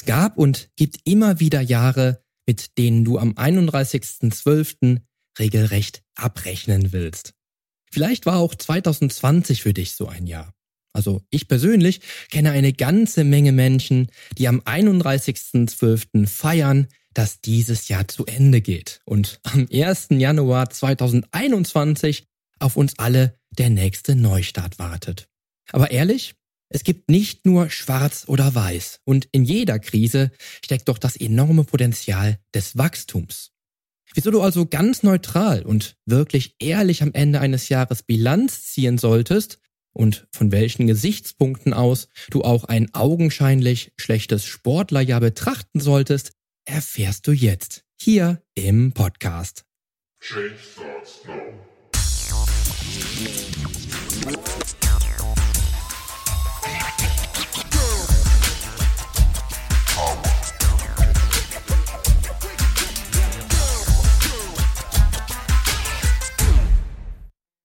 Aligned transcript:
Es 0.00 0.06
gab 0.06 0.38
und 0.38 0.70
gibt 0.76 0.96
immer 1.04 1.40
wieder 1.40 1.60
Jahre, 1.60 2.24
mit 2.46 2.78
denen 2.78 3.04
du 3.04 3.18
am 3.18 3.32
31.12. 3.32 5.02
regelrecht 5.38 6.02
abrechnen 6.14 6.94
willst. 6.94 7.34
Vielleicht 7.92 8.24
war 8.24 8.38
auch 8.38 8.54
2020 8.54 9.60
für 9.60 9.74
dich 9.74 9.92
so 9.92 10.08
ein 10.08 10.26
Jahr. 10.26 10.54
Also 10.94 11.20
ich 11.28 11.48
persönlich 11.48 12.00
kenne 12.30 12.52
eine 12.52 12.72
ganze 12.72 13.24
Menge 13.24 13.52
Menschen, 13.52 14.10
die 14.38 14.48
am 14.48 14.60
31.12. 14.60 16.26
feiern, 16.26 16.88
dass 17.12 17.42
dieses 17.42 17.88
Jahr 17.88 18.08
zu 18.08 18.24
Ende 18.24 18.62
geht 18.62 19.02
und 19.04 19.38
am 19.42 19.68
1. 19.70 20.06
Januar 20.12 20.70
2021 20.70 22.26
auf 22.58 22.76
uns 22.76 22.98
alle 22.98 23.38
der 23.50 23.68
nächste 23.68 24.16
Neustart 24.16 24.78
wartet. 24.78 25.28
Aber 25.72 25.90
ehrlich, 25.90 26.36
es 26.72 26.84
gibt 26.84 27.10
nicht 27.10 27.46
nur 27.46 27.68
schwarz 27.68 28.24
oder 28.28 28.54
weiß 28.54 29.00
und 29.04 29.28
in 29.32 29.44
jeder 29.44 29.80
Krise 29.80 30.30
steckt 30.64 30.88
doch 30.88 30.98
das 30.98 31.16
enorme 31.16 31.64
Potenzial 31.64 32.38
des 32.54 32.78
Wachstums. 32.78 33.50
Wieso 34.14 34.30
du 34.30 34.40
also 34.40 34.66
ganz 34.66 35.02
neutral 35.02 35.62
und 35.62 35.96
wirklich 36.06 36.54
ehrlich 36.60 37.02
am 37.02 37.12
Ende 37.12 37.40
eines 37.40 37.68
Jahres 37.68 38.04
Bilanz 38.04 38.62
ziehen 38.72 38.98
solltest 38.98 39.58
und 39.92 40.28
von 40.32 40.52
welchen 40.52 40.86
Gesichtspunkten 40.86 41.74
aus 41.74 42.08
du 42.30 42.42
auch 42.42 42.64
ein 42.64 42.94
augenscheinlich 42.94 43.92
schlechtes 43.96 44.46
Sportlerjahr 44.46 45.20
betrachten 45.20 45.80
solltest, 45.80 46.32
erfährst 46.64 47.26
du 47.26 47.32
jetzt 47.32 47.84
hier 48.00 48.42
im 48.54 48.92
Podcast. 48.92 49.64
Change 50.20 50.54
starts 50.58 51.20
now. 51.26 51.50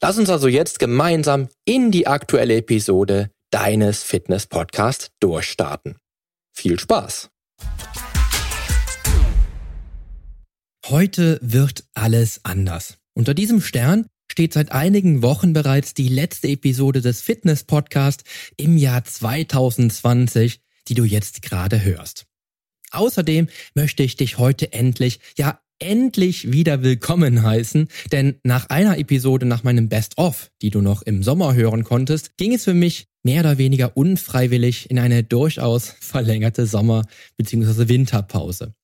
Lass 0.00 0.16
uns 0.16 0.30
also 0.30 0.46
jetzt 0.46 0.78
gemeinsam 0.78 1.48
in 1.64 1.90
die 1.90 2.06
aktuelle 2.06 2.56
Episode 2.56 3.30
deines 3.50 4.04
Fitness 4.04 4.46
Podcast 4.46 5.10
durchstarten. 5.18 5.96
Viel 6.54 6.78
Spaß! 6.78 7.30
Heute 10.86 11.38
wird 11.42 11.84
alles 11.94 12.40
anders. 12.44 12.98
Unter 13.14 13.34
diesem 13.34 13.60
Stern 13.60 14.06
steht 14.30 14.52
seit 14.52 14.70
einigen 14.70 15.22
Wochen 15.22 15.52
bereits 15.52 15.94
die 15.94 16.08
letzte 16.08 16.46
Episode 16.48 17.00
des 17.00 17.20
Fitness 17.20 17.64
Podcast 17.64 18.22
im 18.56 18.76
Jahr 18.76 19.02
2020, 19.02 20.60
die 20.86 20.94
du 20.94 21.02
jetzt 21.04 21.42
gerade 21.42 21.82
hörst. 21.82 22.26
Außerdem 22.92 23.48
möchte 23.74 24.04
ich 24.04 24.16
dich 24.16 24.38
heute 24.38 24.72
endlich, 24.72 25.18
ja 25.36 25.60
endlich 25.78 26.52
wieder 26.52 26.82
willkommen 26.82 27.42
heißen, 27.42 27.88
denn 28.12 28.36
nach 28.42 28.68
einer 28.68 28.98
Episode 28.98 29.46
nach 29.46 29.62
meinem 29.62 29.88
Best-of, 29.88 30.50
die 30.62 30.70
du 30.70 30.80
noch 30.80 31.02
im 31.02 31.22
Sommer 31.22 31.54
hören 31.54 31.84
konntest, 31.84 32.36
ging 32.36 32.54
es 32.54 32.64
für 32.64 32.74
mich 32.74 33.06
mehr 33.22 33.40
oder 33.40 33.58
weniger 33.58 33.96
unfreiwillig 33.96 34.90
in 34.90 34.98
eine 34.98 35.22
durchaus 35.22 35.94
verlängerte 36.00 36.66
Sommer- 36.66 37.06
bzw. 37.36 37.88
Winterpause. 37.88 38.74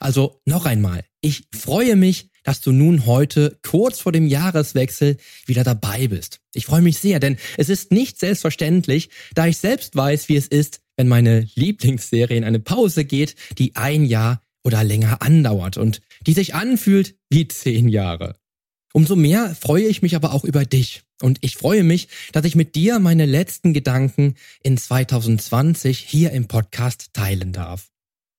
Also 0.00 0.40
noch 0.44 0.66
einmal, 0.66 1.04
ich 1.20 1.44
freue 1.54 1.96
mich, 1.96 2.28
dass 2.42 2.60
du 2.60 2.72
nun 2.72 3.06
heute 3.06 3.58
kurz 3.62 4.00
vor 4.00 4.12
dem 4.12 4.26
Jahreswechsel 4.26 5.16
wieder 5.46 5.64
dabei 5.64 6.08
bist. 6.08 6.40
Ich 6.52 6.66
freue 6.66 6.82
mich 6.82 6.98
sehr, 6.98 7.20
denn 7.20 7.38
es 7.56 7.68
ist 7.68 7.90
nicht 7.90 8.18
selbstverständlich, 8.18 9.08
da 9.34 9.46
ich 9.46 9.58
selbst 9.58 9.96
weiß, 9.96 10.28
wie 10.28 10.36
es 10.36 10.46
ist, 10.46 10.80
wenn 10.96 11.08
meine 11.08 11.48
Lieblingsserie 11.54 12.36
in 12.36 12.44
eine 12.44 12.60
Pause 12.60 13.04
geht, 13.04 13.34
die 13.58 13.74
ein 13.76 14.04
Jahr 14.04 14.43
oder 14.64 14.82
länger 14.82 15.22
andauert 15.22 15.76
und 15.76 16.00
die 16.26 16.32
sich 16.32 16.54
anfühlt 16.54 17.16
wie 17.30 17.46
zehn 17.46 17.88
Jahre. 17.88 18.36
Umso 18.92 19.16
mehr 19.16 19.54
freue 19.54 19.86
ich 19.86 20.02
mich 20.02 20.14
aber 20.16 20.32
auch 20.32 20.44
über 20.44 20.64
dich. 20.64 21.02
Und 21.20 21.38
ich 21.40 21.56
freue 21.56 21.84
mich, 21.84 22.08
dass 22.32 22.44
ich 22.44 22.54
mit 22.54 22.74
dir 22.74 22.98
meine 22.98 23.26
letzten 23.26 23.72
Gedanken 23.72 24.34
in 24.62 24.78
2020 24.78 25.98
hier 25.98 26.30
im 26.30 26.46
Podcast 26.46 27.10
teilen 27.12 27.52
darf. 27.52 27.90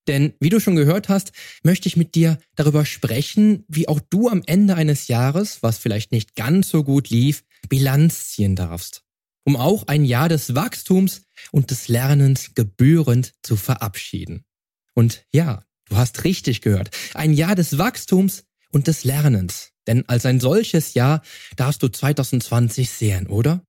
Denn 0.07 0.33
wie 0.39 0.49
du 0.49 0.59
schon 0.59 0.75
gehört 0.75 1.09
hast, 1.09 1.31
möchte 1.63 1.87
ich 1.87 1.97
mit 1.97 2.15
dir 2.15 2.37
darüber 2.55 2.85
sprechen, 2.85 3.65
wie 3.67 3.87
auch 3.87 3.99
du 3.99 4.29
am 4.29 4.43
Ende 4.45 4.75
eines 4.75 5.07
Jahres, 5.07 5.63
was 5.63 5.77
vielleicht 5.77 6.11
nicht 6.11 6.35
ganz 6.35 6.69
so 6.69 6.83
gut 6.83 7.09
lief, 7.09 7.43
Bilanz 7.67 8.29
ziehen 8.29 8.55
darfst. 8.55 9.03
Um 9.45 9.55
auch 9.55 9.87
ein 9.87 10.05
Jahr 10.05 10.29
des 10.29 10.55
Wachstums 10.55 11.23
und 11.51 11.71
des 11.71 11.87
Lernens 11.87 12.53
gebührend 12.55 13.33
zu 13.41 13.55
verabschieden. 13.55 14.45
Und 14.93 15.25
ja, 15.33 15.65
Du 15.89 15.97
hast 15.97 16.23
richtig 16.23 16.61
gehört. 16.61 16.89
Ein 17.13 17.33
Jahr 17.33 17.55
des 17.55 17.77
Wachstums 17.77 18.43
und 18.71 18.87
des 18.87 19.03
Lernens. 19.03 19.71
Denn 19.87 20.07
als 20.09 20.25
ein 20.25 20.39
solches 20.39 20.93
Jahr 20.93 21.21
darfst 21.55 21.83
du 21.83 21.87
2020 21.89 22.89
sehen, 22.89 23.27
oder? 23.27 23.63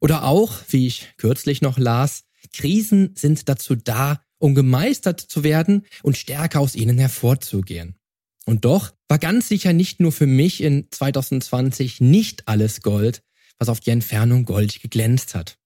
Oder 0.00 0.24
auch, 0.24 0.54
wie 0.68 0.86
ich 0.86 1.14
kürzlich 1.16 1.62
noch 1.62 1.78
las, 1.78 2.24
Krisen 2.52 3.14
sind 3.16 3.48
dazu 3.48 3.74
da, 3.74 4.20
um 4.38 4.54
gemeistert 4.54 5.20
zu 5.20 5.42
werden 5.42 5.86
und 6.02 6.18
stärker 6.18 6.60
aus 6.60 6.76
ihnen 6.76 6.98
hervorzugehen. 6.98 7.96
Und 8.44 8.66
doch 8.66 8.92
war 9.08 9.18
ganz 9.18 9.48
sicher 9.48 9.72
nicht 9.72 10.00
nur 10.00 10.12
für 10.12 10.26
mich 10.26 10.62
in 10.62 10.88
2020 10.90 12.02
nicht 12.02 12.46
alles 12.46 12.82
Gold, 12.82 13.22
was 13.58 13.70
auf 13.70 13.80
die 13.80 13.90
Entfernung 13.90 14.44
goldig 14.44 14.82
geglänzt 14.82 15.34
hat. 15.34 15.56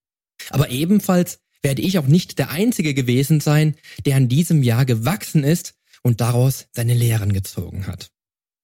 Aber 0.51 0.71
ebenfalls 0.71 1.41
werde 1.63 1.83
ich 1.83 1.99
auch 1.99 2.07
nicht 2.07 2.39
der 2.39 2.51
Einzige 2.51 2.95
gewesen 2.95 3.41
sein, 3.41 3.75
der 4.07 4.17
in 4.17 4.29
diesem 4.29 4.63
Jahr 4.63 4.85
gewachsen 4.85 5.43
ist 5.43 5.75
und 6.03 6.21
daraus 6.21 6.67
seine 6.73 6.95
Lehren 6.95 7.33
gezogen 7.33 7.87
hat. 7.87 8.11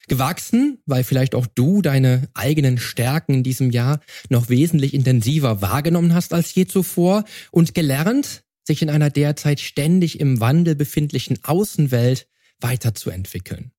Gewachsen, 0.09 0.83
weil 0.87 1.05
vielleicht 1.05 1.35
auch 1.35 1.47
du 1.47 1.81
deine 1.81 2.29
eigenen 2.35 2.79
Stärken 2.79 3.35
in 3.35 3.43
diesem 3.43 3.71
Jahr 3.71 4.01
noch 4.29 4.49
wesentlich 4.49 4.93
intensiver 4.93 5.63
wahrgenommen 5.63 6.15
hast 6.15 6.35
als 6.35 6.55
je 6.55 6.67
zuvor 6.67 7.25
und 7.51 7.75
gelernt, 7.75 8.45
sich 8.67 8.83
in 8.83 8.91
einer 8.91 9.11
derzeit 9.11 9.61
ständig 9.61 10.21
im 10.21 10.41
Wandel 10.41 10.75
befindlichen 10.75 11.39
Außenwelt 11.43 12.29
weiterzuentwickeln. 12.61 13.73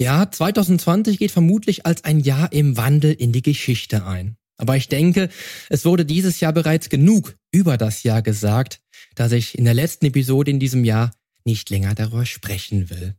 Ja, 0.00 0.30
2020 0.30 1.18
geht 1.18 1.30
vermutlich 1.30 1.86
als 1.86 2.04
ein 2.04 2.20
Jahr 2.20 2.52
im 2.52 2.76
Wandel 2.76 3.12
in 3.12 3.32
die 3.32 3.42
Geschichte 3.42 4.04
ein. 4.06 4.36
Aber 4.56 4.76
ich 4.76 4.88
denke, 4.88 5.28
es 5.70 5.84
wurde 5.84 6.04
dieses 6.04 6.40
Jahr 6.40 6.52
bereits 6.52 6.88
genug 6.88 7.36
über 7.50 7.76
das 7.76 8.02
Jahr 8.02 8.22
gesagt, 8.22 8.80
dass 9.14 9.32
ich 9.32 9.58
in 9.58 9.64
der 9.64 9.74
letzten 9.74 10.06
Episode 10.06 10.50
in 10.50 10.60
diesem 10.60 10.84
Jahr 10.84 11.12
nicht 11.46 11.70
länger 11.70 11.94
darüber 11.94 12.26
sprechen 12.26 12.90
will. 12.90 13.14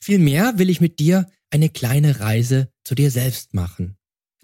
Vielmehr 0.00 0.58
will 0.58 0.70
ich 0.70 0.80
mit 0.80 0.98
dir 0.98 1.30
eine 1.50 1.68
kleine 1.68 2.20
Reise 2.20 2.68
zu 2.84 2.94
dir 2.94 3.10
selbst 3.10 3.54
machen. 3.54 3.96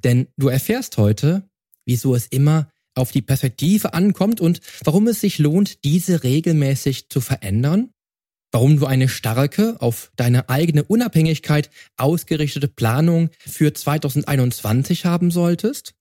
Denn 0.03 0.29
du 0.37 0.49
erfährst 0.49 0.97
heute, 0.97 1.49
wieso 1.85 2.15
es 2.15 2.27
immer 2.27 2.71
auf 2.95 3.13
die 3.13 3.23
Perspektive 3.23 3.95
ankommt 3.95 4.41
und 4.41 4.61
warum 4.85 5.07
es 5.09 5.21
sich 5.21 5.39
lohnt, 5.39 5.85
diese 5.85 6.25
regelmäßig 6.25 7.09
zu 7.09 7.21
verändern, 7.21 7.91
warum 8.51 8.79
du 8.79 8.87
eine 8.87 9.09
starke, 9.09 9.81
auf 9.81 10.13
deine 10.17 10.49
eigene 10.49 10.85
Unabhängigkeit 10.85 11.71
ausgerichtete 11.97 12.69
Planung 12.69 13.31
für 13.39 13.73
2021 13.73 15.07
haben 15.07 15.31
solltest, 15.31 15.95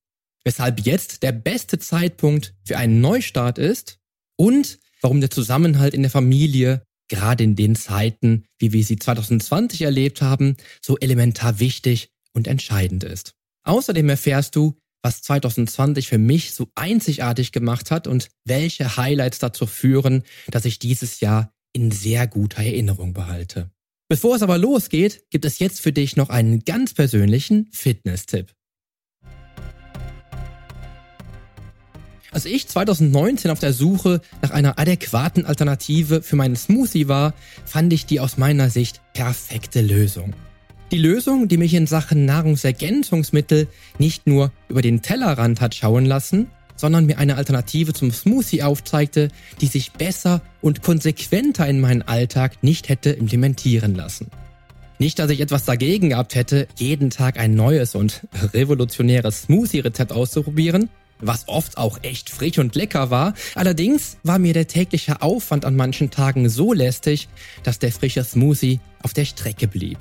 weshalb 0.43 0.85
jetzt 0.85 1.23
der 1.23 1.31
beste 1.31 1.79
Zeitpunkt 1.79 2.53
für 2.65 2.77
einen 2.77 2.99
Neustart 2.99 3.57
ist 3.57 3.99
und 4.35 4.79
warum 5.01 5.21
der 5.21 5.31
Zusammenhalt 5.31 5.93
in 5.93 6.01
der 6.01 6.11
Familie 6.11 6.83
gerade 7.11 7.43
in 7.43 7.55
den 7.55 7.75
Zeiten, 7.75 8.45
wie 8.57 8.71
wir 8.73 8.83
sie 8.83 8.97
2020 8.97 9.81
erlebt 9.81 10.21
haben, 10.21 10.55
so 10.81 10.97
elementar 10.97 11.59
wichtig 11.59 12.09
und 12.33 12.47
entscheidend 12.47 13.03
ist. 13.03 13.33
Außerdem 13.63 14.09
erfährst 14.09 14.55
du, 14.55 14.77
was 15.03 15.21
2020 15.21 16.07
für 16.07 16.17
mich 16.17 16.53
so 16.53 16.69
einzigartig 16.73 17.51
gemacht 17.51 17.91
hat 17.91 18.07
und 18.07 18.29
welche 18.45 18.97
Highlights 18.97 19.39
dazu 19.39 19.65
führen, 19.65 20.23
dass 20.47 20.65
ich 20.65 20.79
dieses 20.79 21.19
Jahr 21.19 21.53
in 21.73 21.91
sehr 21.91 22.27
guter 22.27 22.63
Erinnerung 22.63 23.13
behalte. 23.13 23.69
Bevor 24.07 24.35
es 24.35 24.41
aber 24.41 24.57
losgeht, 24.57 25.25
gibt 25.29 25.45
es 25.45 25.59
jetzt 25.59 25.81
für 25.81 25.91
dich 25.91 26.15
noch 26.15 26.29
einen 26.29 26.63
ganz 26.63 26.93
persönlichen 26.93 27.69
Fitness-Tipp. 27.71 28.53
Als 32.33 32.45
ich 32.45 32.65
2019 32.65 33.51
auf 33.51 33.59
der 33.59 33.73
Suche 33.73 34.21
nach 34.41 34.51
einer 34.51 34.79
adäquaten 34.79 35.45
Alternative 35.45 36.21
für 36.21 36.37
meinen 36.37 36.55
Smoothie 36.55 37.09
war, 37.09 37.33
fand 37.65 37.91
ich 37.91 38.05
die 38.05 38.21
aus 38.21 38.37
meiner 38.37 38.69
Sicht 38.69 39.01
perfekte 39.13 39.81
Lösung. 39.81 40.33
Die 40.91 40.97
Lösung, 40.97 41.49
die 41.49 41.57
mich 41.57 41.73
in 41.73 41.87
Sachen 41.87 42.25
Nahrungsergänzungsmittel 42.25 43.67
nicht 43.97 44.27
nur 44.27 44.51
über 44.69 44.81
den 44.81 45.01
Tellerrand 45.01 45.59
hat 45.59 45.75
schauen 45.75 46.05
lassen, 46.05 46.47
sondern 46.77 47.05
mir 47.05 47.17
eine 47.17 47.35
Alternative 47.35 47.91
zum 47.91 48.13
Smoothie 48.13 48.63
aufzeigte, 48.63 49.27
die 49.59 49.67
sich 49.67 49.91
besser 49.91 50.41
und 50.61 50.81
konsequenter 50.81 51.67
in 51.67 51.81
meinen 51.81 52.01
Alltag 52.01 52.63
nicht 52.63 52.87
hätte 52.87 53.09
implementieren 53.09 53.93
lassen. 53.93 54.27
Nicht, 54.99 55.19
dass 55.19 55.31
ich 55.31 55.41
etwas 55.41 55.65
dagegen 55.65 56.09
gehabt 56.09 56.35
hätte, 56.35 56.67
jeden 56.77 57.09
Tag 57.09 57.39
ein 57.39 57.55
neues 57.55 57.93
und 57.93 58.21
revolutionäres 58.53 59.43
Smoothie-Rezept 59.43 60.11
auszuprobieren, 60.13 60.89
was 61.21 61.47
oft 61.47 61.77
auch 61.77 61.99
echt 62.01 62.29
frisch 62.29 62.59
und 62.59 62.75
lecker 62.75 63.09
war. 63.09 63.33
Allerdings 63.55 64.17
war 64.23 64.39
mir 64.39 64.53
der 64.53 64.67
tägliche 64.67 65.21
Aufwand 65.21 65.65
an 65.65 65.75
manchen 65.75 66.11
Tagen 66.11 66.49
so 66.49 66.73
lästig, 66.73 67.27
dass 67.63 67.79
der 67.79 67.91
frische 67.91 68.23
Smoothie 68.23 68.79
auf 69.01 69.13
der 69.13 69.25
Strecke 69.25 69.67
blieb. 69.67 69.99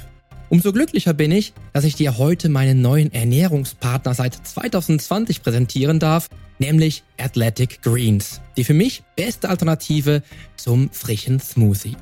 Umso 0.51 0.73
glücklicher 0.73 1.15
bin 1.15 1.31
ich, 1.31 1.53
dass 1.73 1.85
ich 1.85 1.95
dir 1.95 2.19
heute 2.19 2.49
meinen 2.49 2.83
neuen 2.83 3.13
Ernährungspartner 3.13 4.15
seit 4.15 4.35
2020 4.35 5.45
präsentieren 5.45 6.01
darf, 6.01 6.29
nämlich 6.59 7.05
Athletic 7.19 7.83
Greens, 7.83 8.41
die 8.57 8.65
für 8.65 8.75
mich 8.75 9.05
beste 9.15 9.49
Alternative 9.49 10.23
zum 10.57 10.91
frischen 10.91 11.39
Smoothie. 11.39 11.97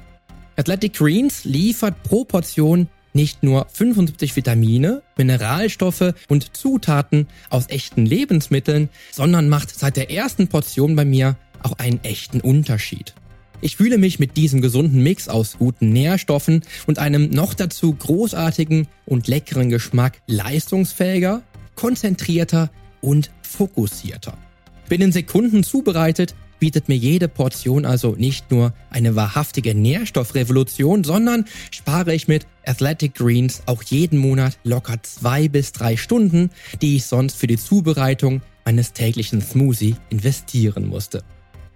Athletic 0.57 0.95
Greens 0.95 1.45
liefert 1.45 2.03
pro 2.03 2.25
Portion 2.25 2.89
nicht 3.19 3.43
nur 3.43 3.67
75 3.73 4.37
Vitamine, 4.37 5.03
Mineralstoffe 5.17 6.15
und 6.29 6.57
Zutaten 6.57 7.27
aus 7.51 7.69
echten 7.69 8.07
Lebensmitteln, 8.07 8.91
sondern 9.11 9.49
macht 9.49 9.77
seit 9.77 9.97
der 9.97 10.13
ersten 10.13 10.47
Portion 10.47 10.95
bei 10.95 11.05
mir 11.05 11.37
auch 11.65 11.73
einen 11.81 11.99
echten 12.05 12.41
Unterschied. 12.41 13.15
Ich 13.61 13.77
fühle 13.77 13.99
mich 13.99 14.21
mit 14.21 14.37
diesem 14.37 14.63
gesunden 14.63 15.03
Mix 15.03 15.29
aus 15.29 15.59
guten 15.59 15.93
Nährstoffen 15.93 16.63
und 16.87 17.01
einem 17.01 17.31
noch 17.31 17.55
dazu 17.55 17.93
großartigen 17.93 18.87
und 19.05 19.27
leckeren 19.27 19.69
Geschmack 19.69 20.23
leistungsfähiger, 20.29 21.43
konzentrierter 21.75 22.71
und 23.01 23.33
fokussierter. 23.43 24.39
Binnen 24.89 25.11
Sekunden 25.11 25.65
zubereitet 25.65 26.37
bietet 26.59 26.89
mir 26.89 26.97
jede 26.97 27.29
Portion 27.29 27.85
also 27.85 28.15
nicht 28.17 28.51
nur 28.51 28.73
eine 28.91 29.17
wahrhaftige 29.17 29.75
Nährstoffrevolution, 29.75 31.05
sondern 31.05 31.45
spare 31.71 32.15
ich 32.15 32.29
mit 32.29 32.47
Athletic 32.67 33.15
Greens 33.15 33.63
auch 33.67 33.83
jeden 33.83 34.19
Monat 34.19 34.59
locker 34.65 35.03
zwei 35.03 35.49
bis 35.49 35.73
drei 35.73 35.97
Stunden, 35.97 36.51
die 36.83 36.97
ich 36.97 37.05
sonst 37.05 37.37
für 37.37 37.47
die 37.47 37.59
Zubereitung 37.59 38.43
eines 38.65 38.93
täglichen 38.93 39.41
Smoothie 39.41 39.97
investieren 40.11 40.87
musste. 40.87 41.23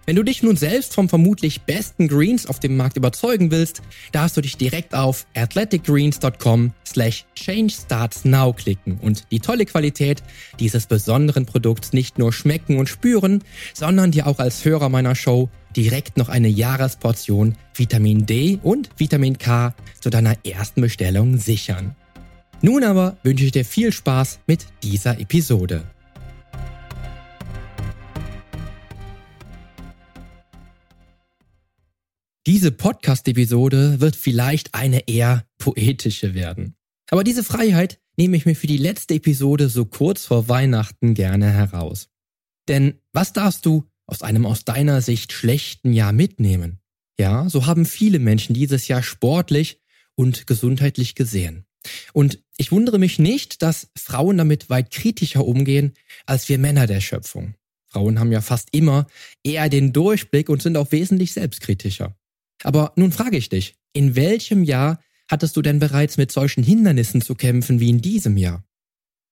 Wenn 0.04 0.16
du 0.16 0.24
dich 0.24 0.42
nun 0.42 0.56
selbst 0.56 0.94
vom 0.94 1.08
vermutlich 1.08 1.62
besten 1.62 2.08
Greens 2.08 2.46
auf 2.46 2.58
dem 2.58 2.76
Markt 2.76 2.96
überzeugen 2.96 3.52
willst, 3.52 3.82
darfst 4.10 4.36
du 4.36 4.40
dich 4.40 4.56
direkt 4.56 4.94
auf 4.94 5.26
athleticgreens.com 5.36 6.72
slash 6.84 7.24
changestartsnow 7.34 8.52
klicken 8.56 8.98
und 9.00 9.30
die 9.30 9.38
tolle 9.38 9.64
Qualität 9.64 10.22
dieses 10.58 10.86
besonderen 10.86 11.46
Produkts 11.46 11.92
nicht 11.92 12.18
nur 12.18 12.32
schmecken 12.32 12.78
und 12.78 12.88
spüren, 12.88 13.44
sondern 13.74 14.10
dir 14.10 14.26
auch 14.26 14.40
als 14.40 14.64
Hörer 14.64 14.88
meiner 14.88 15.14
Show 15.14 15.48
direkt 15.76 16.16
noch 16.16 16.28
eine 16.28 16.48
Jahresportion 16.48 17.54
Vitamin 17.74 18.26
D 18.26 18.58
und 18.62 18.90
Vitamin 18.96 19.38
K 19.38 19.72
zu 20.00 20.10
deiner 20.10 20.34
ersten 20.44 20.80
Bestellung 20.80 21.38
sichern. 21.38 21.94
Nun 22.60 22.82
aber 22.82 23.16
wünsche 23.22 23.44
ich 23.44 23.52
dir 23.52 23.64
viel 23.64 23.92
Spaß 23.92 24.40
mit 24.46 24.66
dieser 24.82 25.20
Episode. 25.20 25.84
Diese 32.48 32.72
Podcast-Episode 32.72 34.00
wird 34.00 34.16
vielleicht 34.16 34.74
eine 34.74 35.06
eher 35.06 35.46
poetische 35.58 36.34
werden. 36.34 36.74
Aber 37.08 37.22
diese 37.22 37.44
Freiheit 37.44 38.00
nehme 38.16 38.36
ich 38.36 38.46
mir 38.46 38.56
für 38.56 38.66
die 38.66 38.78
letzte 38.78 39.14
Episode 39.14 39.68
so 39.68 39.84
kurz 39.84 40.26
vor 40.26 40.48
Weihnachten 40.48 41.14
gerne 41.14 41.52
heraus. 41.52 42.08
Denn 42.66 42.94
was 43.12 43.32
darfst 43.32 43.64
du 43.64 43.84
aus 44.06 44.22
einem 44.22 44.44
aus 44.44 44.64
deiner 44.64 45.02
Sicht 45.02 45.32
schlechten 45.32 45.92
Jahr 45.92 46.12
mitnehmen? 46.12 46.80
Ja, 47.16 47.48
so 47.48 47.66
haben 47.66 47.86
viele 47.86 48.18
Menschen 48.18 48.54
dieses 48.54 48.88
Jahr 48.88 49.04
sportlich 49.04 49.80
und 50.16 50.48
gesundheitlich 50.48 51.14
gesehen. 51.14 51.64
Und 52.12 52.42
ich 52.56 52.72
wundere 52.72 52.98
mich 52.98 53.20
nicht, 53.20 53.62
dass 53.62 53.88
Frauen 53.96 54.36
damit 54.36 54.68
weit 54.68 54.90
kritischer 54.90 55.44
umgehen 55.44 55.92
als 56.26 56.48
wir 56.48 56.58
Männer 56.58 56.88
der 56.88 57.00
Schöpfung. 57.00 57.54
Frauen 57.86 58.18
haben 58.18 58.32
ja 58.32 58.40
fast 58.40 58.70
immer 58.72 59.06
eher 59.44 59.68
den 59.68 59.92
Durchblick 59.92 60.48
und 60.48 60.60
sind 60.60 60.76
auch 60.76 60.90
wesentlich 60.90 61.34
selbstkritischer. 61.34 62.16
Aber 62.62 62.92
nun 62.96 63.12
frage 63.12 63.36
ich 63.36 63.48
dich, 63.48 63.74
in 63.92 64.16
welchem 64.16 64.64
Jahr 64.64 65.00
hattest 65.28 65.56
du 65.56 65.62
denn 65.62 65.78
bereits 65.78 66.16
mit 66.16 66.32
solchen 66.32 66.62
Hindernissen 66.62 67.22
zu 67.22 67.34
kämpfen 67.34 67.80
wie 67.80 67.90
in 67.90 68.00
diesem 68.00 68.36
Jahr? 68.36 68.64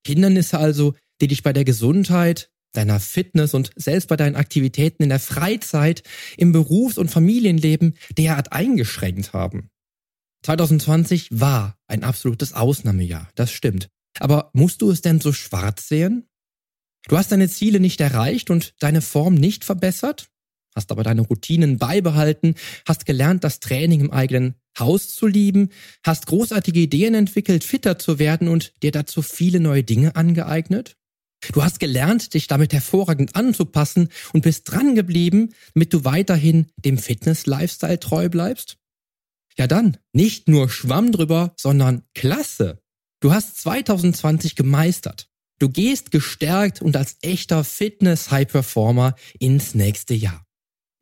Hindernisse 0.06 0.58
also, 0.58 0.94
die 1.20 1.28
dich 1.28 1.42
bei 1.42 1.52
der 1.52 1.64
Gesundheit, 1.64 2.50
deiner 2.72 3.00
Fitness 3.00 3.54
und 3.54 3.70
selbst 3.76 4.08
bei 4.08 4.16
deinen 4.16 4.36
Aktivitäten 4.36 5.02
in 5.02 5.08
der 5.08 5.20
Freizeit, 5.20 6.02
im 6.36 6.52
Berufs- 6.52 6.98
und 6.98 7.10
Familienleben 7.10 7.96
derart 8.16 8.52
eingeschränkt 8.52 9.32
haben. 9.32 9.70
2020 10.44 11.28
war 11.32 11.76
ein 11.86 12.04
absolutes 12.04 12.54
Ausnahmejahr, 12.54 13.28
das 13.34 13.52
stimmt. 13.52 13.88
Aber 14.18 14.50
musst 14.54 14.82
du 14.82 14.90
es 14.90 15.02
denn 15.02 15.20
so 15.20 15.32
schwarz 15.32 15.88
sehen? 15.88 16.28
Du 17.08 17.16
hast 17.16 17.32
deine 17.32 17.48
Ziele 17.48 17.80
nicht 17.80 18.00
erreicht 18.00 18.50
und 18.50 18.74
deine 18.80 19.02
Form 19.02 19.34
nicht 19.34 19.64
verbessert? 19.64 20.30
Hast 20.74 20.90
aber 20.90 21.02
deine 21.02 21.22
Routinen 21.22 21.78
beibehalten, 21.78 22.54
hast 22.86 23.06
gelernt, 23.06 23.44
das 23.44 23.60
Training 23.60 24.00
im 24.00 24.10
eigenen 24.10 24.54
Haus 24.78 25.14
zu 25.14 25.26
lieben, 25.26 25.70
hast 26.04 26.26
großartige 26.26 26.80
Ideen 26.80 27.14
entwickelt, 27.14 27.64
fitter 27.64 27.98
zu 27.98 28.18
werden 28.18 28.48
und 28.48 28.72
dir 28.82 28.92
dazu 28.92 29.22
viele 29.22 29.60
neue 29.60 29.82
Dinge 29.82 30.16
angeeignet. 30.16 30.96
Du 31.52 31.62
hast 31.62 31.80
gelernt, 31.80 32.34
dich 32.34 32.46
damit 32.46 32.72
hervorragend 32.72 33.34
anzupassen 33.34 34.10
und 34.32 34.42
bist 34.42 34.70
dran 34.70 34.94
geblieben, 34.94 35.54
damit 35.74 35.92
du 35.92 36.04
weiterhin 36.04 36.66
dem 36.76 36.98
Fitness-Lifestyle 36.98 37.98
treu 37.98 38.28
bleibst. 38.28 38.76
Ja 39.56 39.66
dann, 39.66 39.96
nicht 40.12 40.48
nur 40.48 40.68
Schwamm 40.68 41.12
drüber, 41.12 41.54
sondern 41.56 42.02
klasse. 42.14 42.82
Du 43.20 43.32
hast 43.32 43.60
2020 43.60 44.54
gemeistert. 44.54 45.28
Du 45.58 45.68
gehst 45.68 46.10
gestärkt 46.10 46.80
und 46.80 46.96
als 46.96 47.16
echter 47.20 47.64
Fitness-High-Performer 47.64 49.14
ins 49.38 49.74
nächste 49.74 50.14
Jahr. 50.14 50.46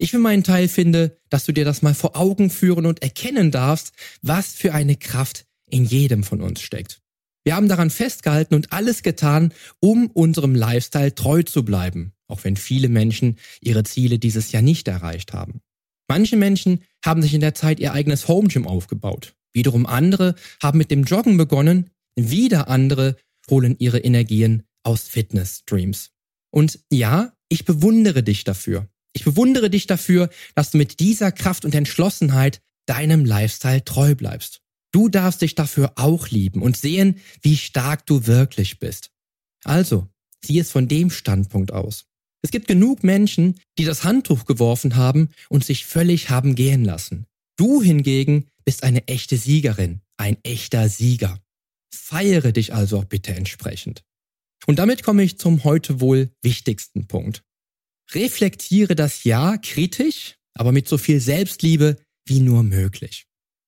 Ich 0.01 0.13
für 0.13 0.19
meinen 0.19 0.45
Teil 0.45 0.69
finde, 0.69 1.19
dass 1.29 1.45
du 1.45 1.53
dir 1.53 1.65
das 1.65 1.83
mal 1.83 1.95
vor 1.95 2.17
Augen 2.17 2.51
führen 2.51 2.87
und 2.87 3.03
erkennen 3.03 3.51
darfst, 3.51 3.93
was 4.23 4.53
für 4.53 4.73
eine 4.73 4.97
Kraft 4.97 5.45
in 5.69 5.85
jedem 5.85 6.23
von 6.23 6.41
uns 6.41 6.63
steckt. 6.63 7.01
Wir 7.45 7.57
haben 7.57 7.69
daran 7.69 7.91
festgehalten 7.91 8.55
und 8.55 8.73
alles 8.73 9.03
getan, 9.03 9.53
um 9.81 10.09
unserem 10.09 10.55
Lifestyle 10.55 11.15
treu 11.15 11.43
zu 11.43 11.65
bleiben, 11.65 12.13
auch 12.29 12.45
wenn 12.45 12.57
viele 12.57 12.89
Menschen 12.89 13.39
ihre 13.61 13.83
Ziele 13.83 14.19
dieses 14.19 14.53
Jahr 14.53 14.63
nicht 14.63 14.87
erreicht 14.87 15.33
haben. 15.33 15.61
Manche 16.09 16.37
Menschen 16.37 16.83
haben 17.05 17.23
sich 17.23 17.35
in 17.35 17.41
der 17.41 17.55
Zeit 17.55 17.81
ihr 17.81 17.93
eigenes 17.93 18.29
Home 18.29 18.49
Gym 18.49 18.67
aufgebaut. 18.67 19.35
Wiederum 19.53 19.87
andere 19.87 20.35
haben 20.63 20.79
mit 20.79 20.91
dem 20.91 21.05
Joggen 21.05 21.37
begonnen, 21.37 21.91
wieder 22.15 22.69
andere 22.69 23.17
holen 23.51 23.77
ihre 23.79 23.99
Energien 23.99 24.63
aus 24.83 25.09
Fitness-Streams. 25.09 26.11
Und 26.51 26.81
ja, 26.91 27.33
ich 27.49 27.65
bewundere 27.65 28.23
dich 28.23 28.45
dafür. 28.45 28.89
Ich 29.19 29.25
bewundere 29.25 29.69
dich 29.69 29.89
dafür, 29.89 30.31
dass 30.55 30.71
du 30.71 30.79
mit 30.79 31.01
dieser 31.01 31.33
Kraft 31.33 31.65
und 31.65 31.75
Entschlossenheit 31.75 32.61
deinem 32.87 33.25
Lifestyle 33.25 33.85
treu 33.85 34.15
bleibst. 34.15 34.61
Du 34.93 35.09
darfst 35.09 35.43
dich 35.43 35.57
dafür 35.57 35.95
auch 35.97 36.29
lieben 36.29 36.63
und 36.63 36.77
sehen, 36.77 37.19
wie 37.43 37.57
stark 37.57 38.07
du 38.07 38.29
wirklich 38.29 38.79
bist. 38.79 39.11
Also, 39.65 40.07
sieh 40.45 40.61
es 40.61 40.71
von 40.71 40.87
dem 40.87 41.11
Standpunkt 41.11 41.73
aus. 41.73 42.07
Es 42.43 42.53
gibt 42.53 42.69
genug 42.69 43.03
Menschen, 43.03 43.59
die 43.77 43.85
das 43.85 44.05
Handtuch 44.05 44.45
geworfen 44.45 44.95
haben 44.95 45.31
und 45.49 45.65
sich 45.65 45.85
völlig 45.85 46.31
haben 46.31 46.55
gehen 46.55 46.85
lassen. 46.85 47.27
Du 47.57 47.83
hingegen 47.83 48.47
bist 48.65 48.85
eine 48.85 49.09
echte 49.09 49.37
Siegerin, 49.37 50.01
ein 50.17 50.37
echter 50.45 50.89
Sieger. 50.89 51.41
Feiere 51.93 52.53
dich 52.53 52.73
also 52.73 53.03
bitte 53.03 53.35
entsprechend. 53.35 54.05
Und 54.67 54.79
damit 54.79 55.03
komme 55.03 55.25
ich 55.25 55.41
zum 55.41 55.65
heute 55.65 56.01
wohl 56.01 56.31
wichtigsten 56.41 57.09
Punkt. 57.09 57.43
Reflektiere 58.13 58.95
das 58.95 59.25
Jahr 59.25 59.59
kritisch, 59.59 60.37
aber 60.55 60.73
mit 60.73 60.89
so 60.89 60.99
viel 60.99 61.21
Selbstliebe 61.21 61.97
wie 62.27 62.41
nur 62.41 62.63
möglich. 62.63 63.27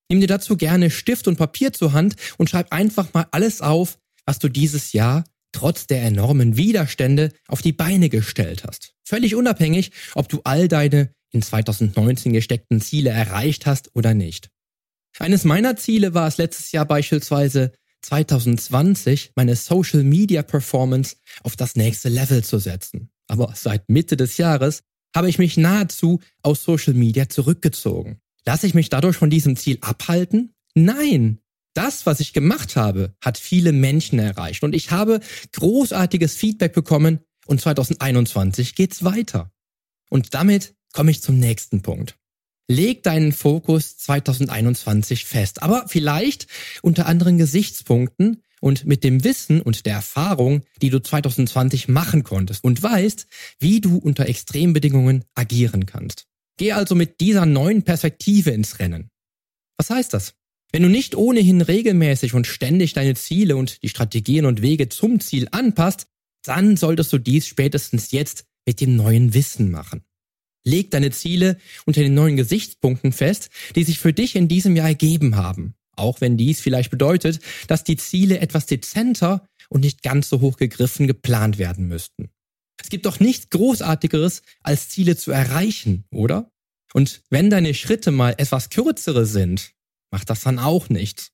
Nimm 0.09 0.21
dir 0.21 0.27
dazu 0.27 0.57
gerne 0.57 0.91
Stift 0.91 1.29
und 1.29 1.37
Papier 1.37 1.73
zur 1.73 1.93
Hand 1.93 2.17
und 2.37 2.51
schreib 2.51 2.73
einfach 2.73 3.13
mal 3.15 3.27
alles 3.31 3.61
auf, 3.61 3.99
was 4.25 4.39
du 4.39 4.49
dieses 4.49 4.93
Jahr 4.93 5.25
trotz 5.53 5.87
der 5.87 6.03
enormen 6.03 6.57
Widerstände 6.57 7.33
auf 7.49 7.63
die 7.63 7.73
Beine 7.73 8.09
gestellt 8.09 8.65
hast. 8.67 8.95
Völlig 9.05 9.35
unabhängig, 9.35 9.93
ob 10.15 10.29
du 10.29 10.41
all 10.45 10.69
deine 10.69 11.13
in 11.33 11.43
2019 11.43 12.33
gesteckten 12.33 12.81
Ziele 12.81 13.11
erreicht 13.11 13.67
hast 13.67 13.91
oder 13.95 14.15
nicht. 14.15 14.51
Eines 15.19 15.45
meiner 15.45 15.77
Ziele 15.77 16.15
war 16.15 16.29
es 16.29 16.39
letztes 16.39 16.73
Jahr 16.73 16.87
beispielsweise 16.87 17.73
2020 18.03 19.33
meine 19.37 19.57
Social 19.57 20.03
Media 20.03 20.43
Performance 20.43 21.17
auf 21.43 21.57
das 21.57 21.77
nächste 21.77 22.09
Level 22.09 22.43
zu 22.43 22.59
setzen. 22.59 23.11
Aber 23.31 23.53
seit 23.57 23.89
Mitte 23.89 24.17
des 24.17 24.37
Jahres 24.37 24.83
habe 25.15 25.29
ich 25.29 25.39
mich 25.39 25.57
nahezu 25.57 26.21
aus 26.43 26.63
Social 26.63 26.95
Media 26.95 27.29
zurückgezogen. 27.29 28.21
Lasse 28.45 28.67
ich 28.67 28.75
mich 28.75 28.89
dadurch 28.89 29.17
von 29.17 29.31
diesem 29.31 29.57
Ziel 29.57 29.79
abhalten? 29.81 30.55
Nein. 30.75 31.39
Das, 31.75 32.05
was 32.05 32.19
ich 32.21 32.33
gemacht 32.33 32.75
habe, 32.75 33.15
hat 33.21 33.39
viele 33.39 33.73
Menschen 33.73 34.19
erreicht 34.19 34.65
und 34.65 34.75
ich 34.75 34.91
habe 34.91 35.21
großartiges 35.53 36.35
Feedback 36.35 36.73
bekommen 36.73 37.21
und 37.47 37.61
2021 37.61 38.75
geht's 38.75 39.05
weiter. 39.05 39.53
Und 40.09 40.35
damit 40.35 40.75
komme 40.93 41.13
ich 41.13 41.23
zum 41.23 41.39
nächsten 41.39 41.83
Punkt. 41.83 42.17
Leg 42.67 43.05
deinen 43.05 43.33
Fokus 43.33 43.97
2021 43.99 45.25
fest, 45.25 45.63
aber 45.63 45.87
vielleicht 45.87 46.49
unter 46.83 47.07
anderen 47.07 47.39
Gesichtspunkten 47.39 48.43
und 48.61 48.85
mit 48.87 49.03
dem 49.05 49.25
Wissen 49.25 49.61
und 49.61 49.87
der 49.87 49.95
Erfahrung, 49.95 50.63
die 50.81 50.91
du 50.91 51.01
2020 51.01 51.89
machen 51.89 52.23
konntest 52.23 52.63
und 52.63 52.83
weißt, 52.83 53.27
wie 53.59 53.81
du 53.81 53.97
unter 53.97 54.27
Extrembedingungen 54.27 55.25
agieren 55.35 55.87
kannst. 55.87 56.27
Geh 56.59 56.73
also 56.73 56.95
mit 56.95 57.21
dieser 57.21 57.47
neuen 57.47 57.83
Perspektive 57.83 58.51
ins 58.51 58.79
Rennen. 58.79 59.11
Was 59.79 59.91
heißt 59.91 60.13
das? 60.13 60.35
Wenn 60.73 60.83
du 60.83 60.89
nicht 60.89 61.17
ohnehin 61.17 61.63
regelmäßig 61.63 62.35
und 62.35 62.47
ständig 62.47 62.93
deine 62.93 63.15
Ziele 63.15 63.57
und 63.57 63.83
die 63.83 63.89
Strategien 63.89 64.45
und 64.45 64.63
Wege 64.63 64.89
zum 64.89 65.21
Ziel 65.21 65.49
anpasst, 65.51 66.07
dann 66.45 66.77
solltest 66.77 67.13
du 67.13 67.19
dies 67.19 67.47
spätestens 67.47 68.13
jetzt 68.13 68.45
mit 68.67 68.81
dem 68.81 68.95
neuen 68.95 69.35
Wissen 69.35 69.71
machen. 69.71 70.03
Leg 70.65 70.91
deine 70.91 71.11
Ziele 71.11 71.57
unter 71.87 72.03
den 72.03 72.15
neuen 72.15 72.37
Gesichtspunkten 72.37 73.13
fest, 73.13 73.49
die 73.75 73.85
sich 73.85 73.99
für 73.99 74.13
dich 74.13 74.37
in 74.37 74.47
diesem 74.47 74.77
Jahr 74.77 74.89
ergeben 74.89 75.37
haben. 75.37 75.75
Auch 76.01 76.21
wenn 76.21 76.37
dies 76.37 76.61
vielleicht 76.61 76.91
bedeutet, 76.91 77.41
dass 77.69 77.85
die 77.85 77.97
Ziele 77.97 78.41
etwas 78.41 78.67
dezenter 78.67 79.47
und 79.69 79.83
nicht 79.83 80.03
ganz 80.03 80.29
so 80.29 80.41
hoch 80.41 80.57
gegriffen 80.57 81.07
geplant 81.07 81.59
werden 81.59 81.87
müssten. 81.87 82.31
Es 82.83 82.89
gibt 82.89 83.07
doch 83.07 83.21
nichts 83.21 83.51
Großartigeres, 83.51 84.43
als 84.63 84.89
Ziele 84.89 85.17
zu 85.17 85.31
erreichen, 85.31 86.05
oder? 86.11 86.51
Und 86.95 87.23
wenn 87.31 87.51
deine 87.51 87.75
Schritte 87.75 88.11
mal 88.11 88.35
etwas 88.39 88.71
kürzere 88.71 89.27
sind, 89.27 89.73
macht 90.11 90.31
das 90.31 90.41
dann 90.41 90.59
auch 90.59 90.89
nichts. 90.89 91.31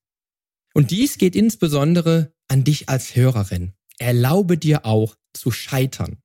Und 0.75 0.91
dies 0.91 1.17
geht 1.17 1.35
insbesondere 1.37 2.35
an 2.49 2.65
dich 2.65 2.89
als 2.89 3.17
Hörerin. 3.17 3.73
Erlaube 3.99 4.59
dir 4.59 4.85
auch 4.85 5.17
zu 5.33 5.51
scheitern. 5.51 6.19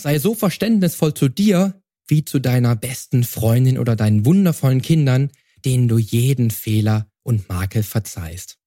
Sei 0.00 0.18
so 0.18 0.34
verständnisvoll 0.34 1.12
zu 1.12 1.28
dir 1.28 1.82
wie 2.06 2.24
zu 2.24 2.38
deiner 2.38 2.76
besten 2.76 3.24
Freundin 3.24 3.78
oder 3.78 3.96
deinen 3.96 4.24
wundervollen 4.24 4.82
Kindern, 4.82 5.30
denen 5.64 5.88
du 5.88 5.98
jeden 5.98 6.50
Fehler 6.50 7.10
und 7.24 7.48
Makel 7.48 7.82
verzeihst. 7.82 8.58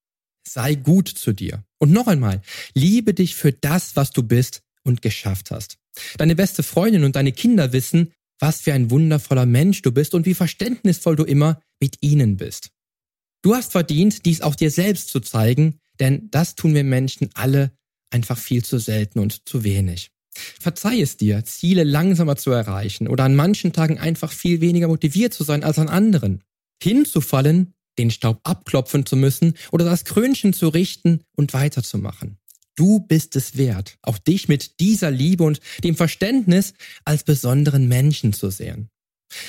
Sei 0.47 0.75
gut 0.75 1.07
zu 1.07 1.31
dir. 1.33 1.63
Und 1.77 1.91
noch 1.91 2.07
einmal, 2.07 2.41
liebe 2.73 3.13
dich 3.13 3.35
für 3.35 3.53
das, 3.53 3.95
was 3.95 4.11
du 4.11 4.23
bist 4.23 4.61
und 4.83 5.01
geschafft 5.01 5.51
hast. 5.51 5.77
Deine 6.17 6.35
beste 6.35 6.63
Freundin 6.63 7.03
und 7.03 7.15
deine 7.15 7.31
Kinder 7.31 7.73
wissen, 7.73 8.11
was 8.39 8.61
für 8.61 8.73
ein 8.73 8.91
wundervoller 8.91 9.45
Mensch 9.45 9.81
du 9.81 9.91
bist 9.91 10.13
und 10.13 10.25
wie 10.25 10.33
verständnisvoll 10.33 11.15
du 11.15 11.23
immer 11.23 11.61
mit 11.79 11.97
ihnen 12.01 12.37
bist. 12.37 12.69
Du 13.41 13.55
hast 13.55 13.71
verdient, 13.71 14.25
dies 14.25 14.41
auch 14.41 14.55
dir 14.55 14.71
selbst 14.71 15.09
zu 15.09 15.19
zeigen, 15.19 15.79
denn 15.99 16.29
das 16.31 16.55
tun 16.55 16.73
wir 16.73 16.83
Menschen 16.83 17.29
alle 17.33 17.71
einfach 18.09 18.37
viel 18.37 18.63
zu 18.63 18.77
selten 18.79 19.19
und 19.19 19.47
zu 19.47 19.63
wenig. 19.63 20.11
Verzeih 20.59 21.01
es 21.01 21.17
dir, 21.17 21.43
Ziele 21.45 21.83
langsamer 21.83 22.35
zu 22.35 22.51
erreichen 22.51 23.07
oder 23.07 23.23
an 23.23 23.35
manchen 23.35 23.73
Tagen 23.73 23.97
einfach 23.97 24.31
viel 24.31 24.61
weniger 24.61 24.87
motiviert 24.87 25.33
zu 25.33 25.43
sein 25.43 25.63
als 25.63 25.79
an 25.79 25.89
anderen. 25.89 26.43
Hinzufallen, 26.81 27.73
den 27.97 28.11
Staub 28.11 28.39
abklopfen 28.43 29.05
zu 29.05 29.15
müssen 29.15 29.55
oder 29.71 29.85
das 29.85 30.05
Krönchen 30.05 30.53
zu 30.53 30.69
richten 30.69 31.21
und 31.35 31.53
weiterzumachen. 31.53 32.37
Du 32.75 32.99
bist 32.99 33.35
es 33.35 33.57
wert, 33.57 33.97
auch 34.03 34.19
dich 34.19 34.47
mit 34.47 34.79
dieser 34.79 35.09
Liebe 35.09 35.43
und 35.43 35.59
dem 35.83 35.95
Verständnis 35.95 36.73
als 37.05 37.23
besonderen 37.23 37.87
Menschen 37.87 38.33
zu 38.33 38.51
sehen. 38.51 38.89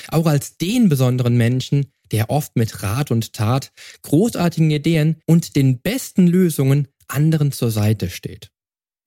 Auch 0.07 0.25
als 0.25 0.57
den 0.57 0.89
besonderen 0.89 1.37
Menschen, 1.37 1.91
der 2.11 2.31
oft 2.31 2.55
mit 2.55 2.81
Rat 2.81 3.11
und 3.11 3.33
Tat, 3.33 3.71
großartigen 4.01 4.71
Ideen 4.71 5.17
und 5.25 5.55
den 5.55 5.79
besten 5.79 6.25
Lösungen 6.25 6.87
anderen 7.07 7.51
zur 7.51 7.69
Seite 7.69 8.09
steht. 8.09 8.51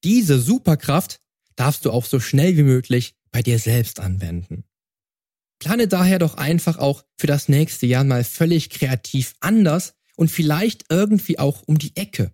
Diese 0.05 0.41
Superkraft 0.41 1.21
darfst 1.57 1.85
du 1.85 1.91
auch 1.91 2.05
so 2.05 2.21
schnell 2.21 2.57
wie 2.57 2.63
möglich 2.63 3.15
bei 3.33 3.43
dir 3.43 3.59
selbst 3.59 4.01
anwenden. 4.01 4.65
Plane 5.63 5.87
daher 5.87 6.19
doch 6.19 6.35
einfach 6.35 6.79
auch 6.79 7.05
für 7.17 7.29
das 7.29 7.49
nächste 7.49 7.87
Jahr 7.87 8.03
mal 8.03 8.25
völlig 8.25 8.69
kreativ 8.69 9.35
anders 9.39 9.95
und 10.17 10.29
vielleicht 10.29 10.87
irgendwie 10.89 11.39
auch 11.39 11.63
um 11.67 11.79
die 11.79 11.95
Ecke. 11.95 12.33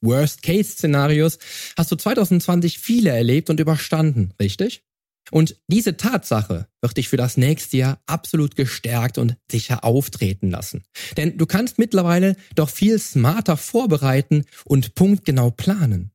Worst-Case-Szenarios 0.00 1.38
hast 1.76 1.92
du 1.92 1.96
2020 1.96 2.78
viele 2.78 3.10
erlebt 3.10 3.50
und 3.50 3.60
überstanden, 3.60 4.32
richtig? 4.40 4.84
Und 5.30 5.60
diese 5.68 5.98
Tatsache 5.98 6.66
wird 6.80 6.96
dich 6.96 7.10
für 7.10 7.18
das 7.18 7.36
nächste 7.36 7.76
Jahr 7.76 8.02
absolut 8.06 8.56
gestärkt 8.56 9.18
und 9.18 9.36
sicher 9.50 9.84
auftreten 9.84 10.50
lassen. 10.50 10.82
Denn 11.18 11.36
du 11.36 11.44
kannst 11.44 11.78
mittlerweile 11.78 12.36
doch 12.54 12.70
viel 12.70 12.98
smarter 12.98 13.58
vorbereiten 13.58 14.46
und 14.64 14.94
punktgenau 14.94 15.50
planen. 15.50 16.10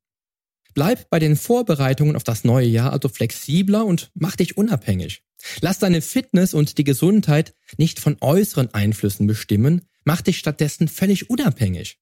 Bleib 0.73 1.07
bei 1.11 1.19
den 1.19 1.35
Vorbereitungen 1.35 2.15
auf 2.15 2.23
das 2.23 2.43
neue 2.43 2.67
Jahr 2.67 2.91
also 2.91 3.09
flexibler 3.09 3.85
und 3.85 4.09
mach 4.15 4.35
dich 4.35 4.57
unabhängig. 4.57 5.23
Lass 5.61 5.79
deine 5.79 6.01
Fitness 6.01 6.53
und 6.53 6.77
die 6.77 6.83
Gesundheit 6.83 7.53
nicht 7.77 7.99
von 7.99 8.17
äußeren 8.21 8.73
Einflüssen 8.73 9.27
bestimmen, 9.27 9.83
mach 10.03 10.21
dich 10.21 10.39
stattdessen 10.39 10.87
völlig 10.87 11.29
unabhängig. 11.29 11.99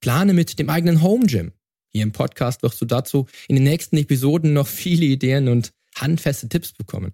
Plane 0.00 0.32
mit 0.32 0.58
dem 0.58 0.68
eigenen 0.68 1.02
Home 1.02 1.26
Gym. 1.26 1.52
Hier 1.88 2.02
im 2.02 2.12
Podcast 2.12 2.62
wirst 2.62 2.80
du 2.80 2.86
dazu 2.86 3.26
in 3.48 3.56
den 3.56 3.64
nächsten 3.64 3.96
Episoden 3.96 4.52
noch 4.52 4.66
viele 4.66 5.04
Ideen 5.04 5.48
und 5.48 5.72
handfeste 5.94 6.48
Tipps 6.48 6.72
bekommen. 6.72 7.12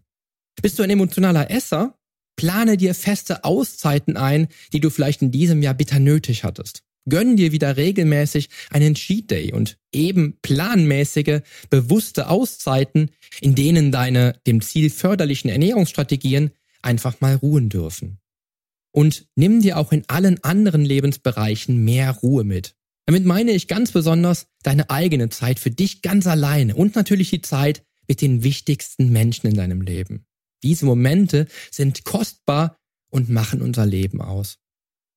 Bist 0.63 0.79
du 0.79 0.83
ein 0.83 0.91
emotionaler 0.91 1.51
Esser? 1.51 1.99
Plane 2.37 2.77
dir 2.77 2.95
feste 2.95 3.45
Auszeiten 3.45 4.17
ein, 4.17 4.49
die 4.73 4.81
du 4.81 4.91
vielleicht 4.91 5.23
in 5.23 5.33
diesem 5.33 5.61
Jahr 5.61 5.75
bitter 5.75 5.99
nötig 5.99 6.45
hattest. 6.45 6.85
Gönn 7.09 7.37
dir 7.37 7.53
wieder 7.53 7.77
regelmäßig 7.77 8.49
einen 8.71 8.95
Cheat 8.95 9.31
Day 9.31 9.53
und 9.53 9.79
eben 9.93 10.39
planmäßige, 10.43 11.41
bewusste 11.71 12.29
Auszeiten, 12.29 13.11
in 13.41 13.55
denen 13.55 13.93
deine 13.93 14.41
dem 14.47 14.61
Ziel 14.61 14.91
förderlichen 14.91 15.51
Ernährungsstrategien 15.51 16.51
einfach 16.83 17.21
mal 17.21 17.37
ruhen 17.37 17.69
dürfen. 17.69 18.19
Und 18.93 19.27
nimm 19.37 19.63
dir 19.63 19.79
auch 19.79 19.93
in 19.93 20.05
allen 20.09 20.43
anderen 20.43 20.85
Lebensbereichen 20.85 21.85
mehr 21.85 22.13
Ruhe 22.13 22.45
mit. 22.45 22.75
Damit 23.07 23.25
meine 23.25 23.53
ich 23.53 23.69
ganz 23.69 23.93
besonders 23.93 24.49
deine 24.63 24.91
eigene 24.91 25.31
Zeit 25.31 25.59
für 25.59 25.71
dich 25.71 26.03
ganz 26.03 26.27
alleine 26.27 26.75
und 26.75 26.95
natürlich 26.95 27.31
die 27.31 27.41
Zeit 27.41 27.83
mit 28.07 28.21
den 28.21 28.43
wichtigsten 28.43 29.11
Menschen 29.11 29.47
in 29.47 29.55
deinem 29.55 29.81
Leben. 29.81 30.27
Diese 30.63 30.87
Momente 30.87 31.47
sind 31.71 32.05
kostbar 32.05 32.77
und 33.11 33.29
machen 33.29 33.63
unser 33.63 33.87
Leben 33.87 34.21
aus. 34.21 34.59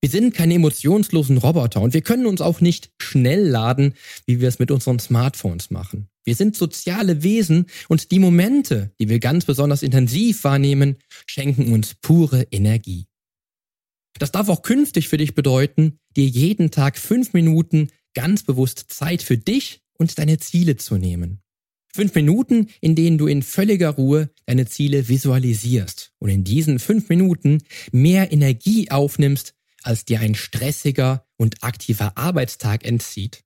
Wir 0.01 0.09
sind 0.09 0.33
keine 0.33 0.55
emotionslosen 0.55 1.37
Roboter 1.37 1.79
und 1.79 1.93
wir 1.93 2.01
können 2.01 2.25
uns 2.25 2.41
auch 2.41 2.59
nicht 2.59 2.91
schnell 2.99 3.47
laden, 3.47 3.93
wie 4.25 4.41
wir 4.41 4.47
es 4.47 4.57
mit 4.57 4.71
unseren 4.71 4.97
Smartphones 4.97 5.69
machen. 5.69 6.07
Wir 6.23 6.33
sind 6.33 6.57
soziale 6.57 7.21
Wesen 7.21 7.67
und 7.87 8.09
die 8.11 8.17
Momente, 8.17 8.91
die 8.99 9.09
wir 9.09 9.19
ganz 9.19 9.45
besonders 9.45 9.83
intensiv 9.83 10.43
wahrnehmen, 10.43 10.97
schenken 11.27 11.71
uns 11.71 11.93
pure 11.93 12.47
Energie. 12.49 13.05
Das 14.17 14.31
darf 14.31 14.49
auch 14.49 14.63
künftig 14.63 15.07
für 15.07 15.17
dich 15.17 15.35
bedeuten, 15.35 15.99
dir 16.15 16.25
jeden 16.25 16.71
Tag 16.71 16.97
fünf 16.97 17.33
Minuten 17.33 17.89
ganz 18.15 18.41
bewusst 18.41 18.85
Zeit 18.89 19.21
für 19.21 19.37
dich 19.37 19.81
und 19.97 20.17
deine 20.17 20.39
Ziele 20.39 20.77
zu 20.77 20.97
nehmen. 20.97 21.41
Fünf 21.93 22.15
Minuten, 22.15 22.67
in 22.79 22.95
denen 22.95 23.17
du 23.17 23.27
in 23.27 23.43
völliger 23.43 23.89
Ruhe 23.89 24.29
deine 24.45 24.65
Ziele 24.65 25.09
visualisierst 25.09 26.13
und 26.19 26.29
in 26.29 26.43
diesen 26.43 26.79
fünf 26.79 27.09
Minuten 27.09 27.59
mehr 27.91 28.31
Energie 28.31 28.89
aufnimmst, 28.89 29.53
als 29.83 30.05
dir 30.05 30.19
ein 30.19 30.35
stressiger 30.35 31.25
und 31.37 31.63
aktiver 31.63 32.17
Arbeitstag 32.17 32.85
entzieht. 32.85 33.43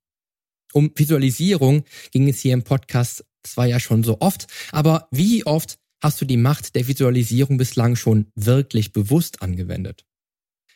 Um 0.74 0.92
Visualisierung 0.96 1.84
ging 2.12 2.28
es 2.28 2.40
hier 2.40 2.54
im 2.54 2.64
Podcast 2.64 3.26
zwar 3.44 3.66
ja 3.66 3.80
schon 3.80 4.04
so 4.04 4.20
oft, 4.20 4.48
aber 4.72 5.08
wie 5.12 5.46
oft 5.46 5.78
hast 6.02 6.20
du 6.20 6.26
die 6.26 6.38
Macht 6.38 6.76
der 6.76 6.88
Visualisierung 6.88 7.58
bislang 7.58 7.96
schon 7.96 8.28
wirklich 8.36 8.92
bewusst 8.92 9.42
angewendet? 9.42 10.06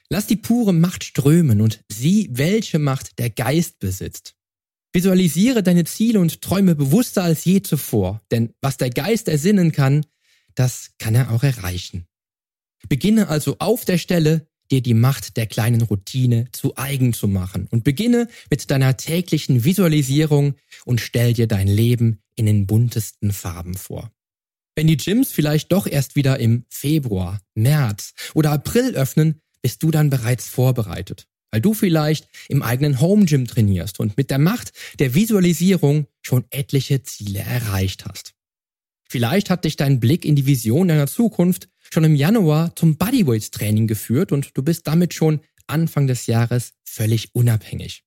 Lass 0.10 0.26
die 0.26 0.38
pure 0.38 0.74
Macht 0.74 1.04
strömen 1.04 1.62
und 1.62 1.84
sieh, 1.92 2.30
welche 2.32 2.80
Macht 2.80 3.20
der 3.20 3.30
Geist 3.30 3.80
besitzt. 3.80 4.36
Visualisiere 4.92 5.62
deine 5.62 5.84
Ziele 5.84 6.20
und 6.20 6.42
träume 6.42 6.76
bewusster 6.76 7.24
als 7.24 7.46
je 7.46 7.62
zuvor, 7.62 8.22
denn 8.32 8.54
was 8.62 8.78
der 8.78 8.90
Geist 8.90 9.28
ersinnen 9.28 9.72
kann, 9.72 10.06
das 10.56 10.92
kann 10.98 11.14
er 11.14 11.32
auch 11.32 11.44
erreichen. 11.44 12.08
Beginne 12.88 13.28
also 13.28 13.58
auf 13.60 13.86
der 13.86 14.00
Stelle 14.00 14.49
dir 14.72 14.82
die 14.82 14.94
Macht 14.94 15.38
der 15.38 15.48
kleinen 15.48 15.82
Routine 15.82 16.48
zu 16.52 16.78
eigen 16.78 17.14
zu 17.14 17.28
machen 17.28 17.68
und 17.72 17.84
beginne 17.84 18.28
mit 18.50 18.70
deiner 18.72 18.98
täglichen 18.98 19.64
Visualisierung 19.64 20.56
und 20.86 21.02
stell 21.02 21.34
dir 21.34 21.48
dein 21.48 21.68
Leben 21.68 22.22
in 22.36 22.46
den 22.46 22.68
buntesten 22.68 23.32
Farben 23.32 23.76
vor. 23.76 24.12
Wenn 24.76 24.88
die 24.88 24.98
Gyms 24.98 25.32
vielleicht 25.32 25.72
doch 25.72 25.88
erst 25.88 26.16
wieder 26.16 26.40
im 26.40 26.66
Februar, 26.70 27.42
März 27.54 28.14
oder 28.34 28.52
April 28.52 28.96
öffnen, 28.96 29.42
bist 29.62 29.84
du 29.84 29.92
dann 29.92 30.10
bereits 30.10 30.48
vorbereitet, 30.48 31.28
weil 31.52 31.60
du 31.60 31.74
vielleicht 31.74 32.30
im 32.48 32.62
eigenen 32.62 33.02
Home 33.02 33.26
Gym 33.26 33.46
trainierst 33.46 34.00
und 34.00 34.16
mit 34.16 34.30
der 34.30 34.40
Macht 34.40 34.72
der 35.00 35.16
Visualisierung 35.16 36.08
schon 36.22 36.46
etliche 36.50 37.04
Ziele 37.04 37.40
erreicht 37.40 38.06
hast. 38.06 38.36
Vielleicht 39.10 39.50
hat 39.50 39.66
dich 39.66 39.76
dein 39.76 40.00
Blick 40.00 40.24
in 40.24 40.36
die 40.36 40.46
Vision 40.46 40.88
deiner 40.88 41.08
Zukunft 41.08 41.68
schon 41.92 42.04
im 42.04 42.16
Januar 42.16 42.76
zum 42.76 42.98
Bodyweights 42.98 43.52
Training 43.52 43.88
geführt 43.88 44.32
und 44.32 44.58
du 44.58 44.64
bist 44.64 44.88
damit 44.88 45.14
schon 45.14 45.42
Anfang 45.68 46.08
des 46.08 46.26
Jahres 46.28 46.74
völlig 46.84 47.34
unabhängig. 47.34 48.04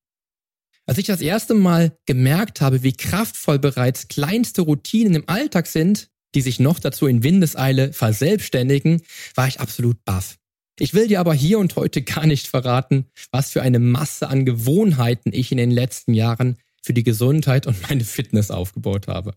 Als 0.86 0.98
ich 0.98 1.06
das 1.06 1.20
erste 1.20 1.54
Mal 1.54 1.96
gemerkt 2.06 2.60
habe, 2.60 2.82
wie 2.82 2.92
kraftvoll 2.92 3.58
bereits 3.58 4.08
kleinste 4.08 4.62
Routinen 4.62 5.14
im 5.14 5.28
Alltag 5.28 5.66
sind, 5.66 6.08
die 6.34 6.40
sich 6.40 6.58
noch 6.58 6.78
dazu 6.80 7.06
in 7.06 7.22
Windeseile 7.22 7.92
verselbstständigen, 7.92 9.02
war 9.34 9.46
ich 9.46 9.60
absolut 9.60 10.04
baff. 10.04 10.38
Ich 10.78 10.94
will 10.94 11.06
dir 11.06 11.20
aber 11.20 11.34
hier 11.34 11.58
und 11.58 11.76
heute 11.76 12.02
gar 12.02 12.26
nicht 12.26 12.48
verraten, 12.48 13.06
was 13.30 13.50
für 13.50 13.62
eine 13.62 13.78
Masse 13.78 14.28
an 14.28 14.44
Gewohnheiten 14.44 15.32
ich 15.32 15.52
in 15.52 15.58
den 15.58 15.70
letzten 15.70 16.14
Jahren 16.14 16.56
für 16.82 16.94
die 16.94 17.04
Gesundheit 17.04 17.66
und 17.66 17.88
meine 17.88 18.04
Fitness 18.04 18.50
aufgebaut 18.50 19.06
habe. 19.06 19.34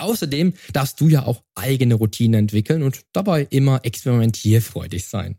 Außerdem 0.00 0.54
darfst 0.72 1.00
du 1.00 1.08
ja 1.08 1.24
auch 1.24 1.42
eigene 1.54 1.94
Routinen 1.94 2.40
entwickeln 2.40 2.82
und 2.82 3.02
dabei 3.12 3.46
immer 3.50 3.84
experimentierfreudig 3.84 5.06
sein. 5.06 5.36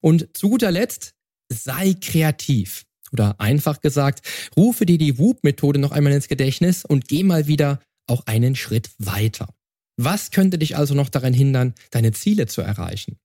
Und 0.00 0.28
zu 0.36 0.50
guter 0.50 0.70
Letzt, 0.70 1.14
sei 1.48 1.94
kreativ. 2.00 2.84
Oder 3.12 3.40
einfach 3.40 3.80
gesagt, 3.80 4.26
rufe 4.56 4.84
dir 4.84 4.98
die 4.98 5.18
Whoop-Methode 5.18 5.78
noch 5.78 5.92
einmal 5.92 6.12
ins 6.12 6.28
Gedächtnis 6.28 6.84
und 6.84 7.08
geh 7.08 7.22
mal 7.22 7.46
wieder 7.46 7.80
auch 8.06 8.26
einen 8.26 8.54
Schritt 8.54 8.90
weiter. 8.98 9.48
Was 9.96 10.30
könnte 10.30 10.58
dich 10.58 10.76
also 10.76 10.94
noch 10.94 11.08
daran 11.08 11.32
hindern, 11.32 11.74
deine 11.90 12.12
Ziele 12.12 12.46
zu 12.46 12.60
erreichen? 12.60 13.18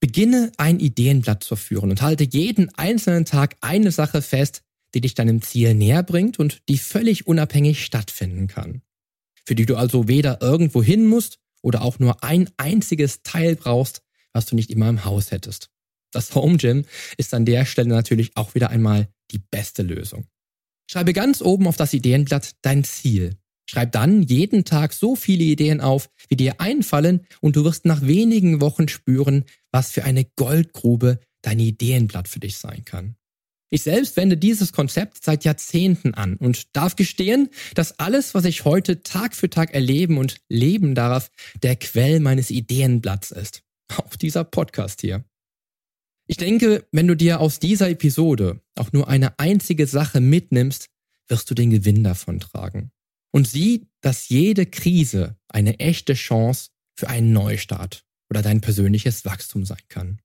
Beginne 0.00 0.52
ein 0.58 0.78
Ideenblatt 0.78 1.42
zu 1.42 1.56
führen 1.56 1.90
und 1.90 2.02
halte 2.02 2.24
jeden 2.24 2.72
einzelnen 2.76 3.24
Tag 3.24 3.56
eine 3.60 3.90
Sache 3.90 4.22
fest, 4.22 4.62
die 4.94 5.00
dich 5.00 5.14
deinem 5.14 5.42
Ziel 5.42 5.74
näher 5.74 6.02
bringt 6.02 6.38
und 6.38 6.60
die 6.68 6.78
völlig 6.78 7.26
unabhängig 7.26 7.84
stattfinden 7.84 8.46
kann. 8.46 8.82
Für 9.48 9.54
die 9.54 9.64
du 9.64 9.76
also 9.76 10.08
weder 10.08 10.42
irgendwo 10.42 10.82
hin 10.82 11.06
musst 11.06 11.38
oder 11.62 11.80
auch 11.80 11.98
nur 11.98 12.22
ein 12.22 12.50
einziges 12.58 13.22
Teil 13.22 13.56
brauchst, 13.56 14.02
was 14.34 14.44
du 14.44 14.54
nicht 14.54 14.68
immer 14.68 14.90
im 14.90 15.06
Haus 15.06 15.30
hättest. 15.30 15.70
Das 16.12 16.34
Home 16.34 16.58
Gym 16.58 16.84
ist 17.16 17.32
an 17.32 17.46
der 17.46 17.64
Stelle 17.64 17.88
natürlich 17.88 18.36
auch 18.36 18.54
wieder 18.54 18.68
einmal 18.68 19.08
die 19.30 19.38
beste 19.38 19.82
Lösung. 19.82 20.26
Schreibe 20.86 21.14
ganz 21.14 21.40
oben 21.40 21.66
auf 21.66 21.78
das 21.78 21.94
Ideenblatt 21.94 22.56
dein 22.60 22.84
Ziel. 22.84 23.38
Schreib 23.64 23.92
dann 23.92 24.22
jeden 24.22 24.66
Tag 24.66 24.92
so 24.92 25.16
viele 25.16 25.44
Ideen 25.44 25.80
auf, 25.80 26.10
wie 26.28 26.36
dir 26.36 26.60
einfallen 26.60 27.26
und 27.40 27.56
du 27.56 27.64
wirst 27.64 27.86
nach 27.86 28.02
wenigen 28.02 28.60
Wochen 28.60 28.86
spüren, 28.86 29.46
was 29.72 29.90
für 29.90 30.04
eine 30.04 30.26
Goldgrube 30.26 31.20
dein 31.40 31.58
Ideenblatt 31.58 32.28
für 32.28 32.40
dich 32.40 32.58
sein 32.58 32.84
kann. 32.84 33.16
Ich 33.70 33.82
selbst 33.82 34.16
wende 34.16 34.36
dieses 34.36 34.72
Konzept 34.72 35.22
seit 35.22 35.44
Jahrzehnten 35.44 36.14
an 36.14 36.36
und 36.36 36.74
darf 36.74 36.96
gestehen, 36.96 37.50
dass 37.74 37.98
alles, 37.98 38.34
was 38.34 38.44
ich 38.46 38.64
heute 38.64 39.02
Tag 39.02 39.34
für 39.34 39.50
Tag 39.50 39.74
erleben 39.74 40.16
und 40.16 40.36
leben 40.48 40.94
darf, 40.94 41.30
der 41.62 41.76
Quell 41.76 42.20
meines 42.20 42.50
Ideenblatts 42.50 43.30
ist. 43.30 43.62
Auch 43.96 44.16
dieser 44.16 44.44
Podcast 44.44 45.02
hier. 45.02 45.24
Ich 46.26 46.36
denke, 46.36 46.86
wenn 46.92 47.08
du 47.08 47.14
dir 47.14 47.40
aus 47.40 47.58
dieser 47.58 47.90
Episode 47.90 48.60
auch 48.74 48.92
nur 48.92 49.08
eine 49.08 49.38
einzige 49.38 49.86
Sache 49.86 50.20
mitnimmst, 50.20 50.88
wirst 51.26 51.50
du 51.50 51.54
den 51.54 51.70
Gewinn 51.70 52.04
davon 52.04 52.40
tragen 52.40 52.90
und 53.32 53.48
sieh, 53.48 53.86
dass 54.00 54.28
jede 54.28 54.66
Krise 54.66 55.36
eine 55.48 55.78
echte 55.78 56.14
Chance 56.14 56.70
für 56.98 57.08
einen 57.08 57.32
Neustart 57.32 58.04
oder 58.30 58.42
dein 58.42 58.60
persönliches 58.60 59.24
Wachstum 59.24 59.64
sein 59.64 59.78
kann. 59.88 60.20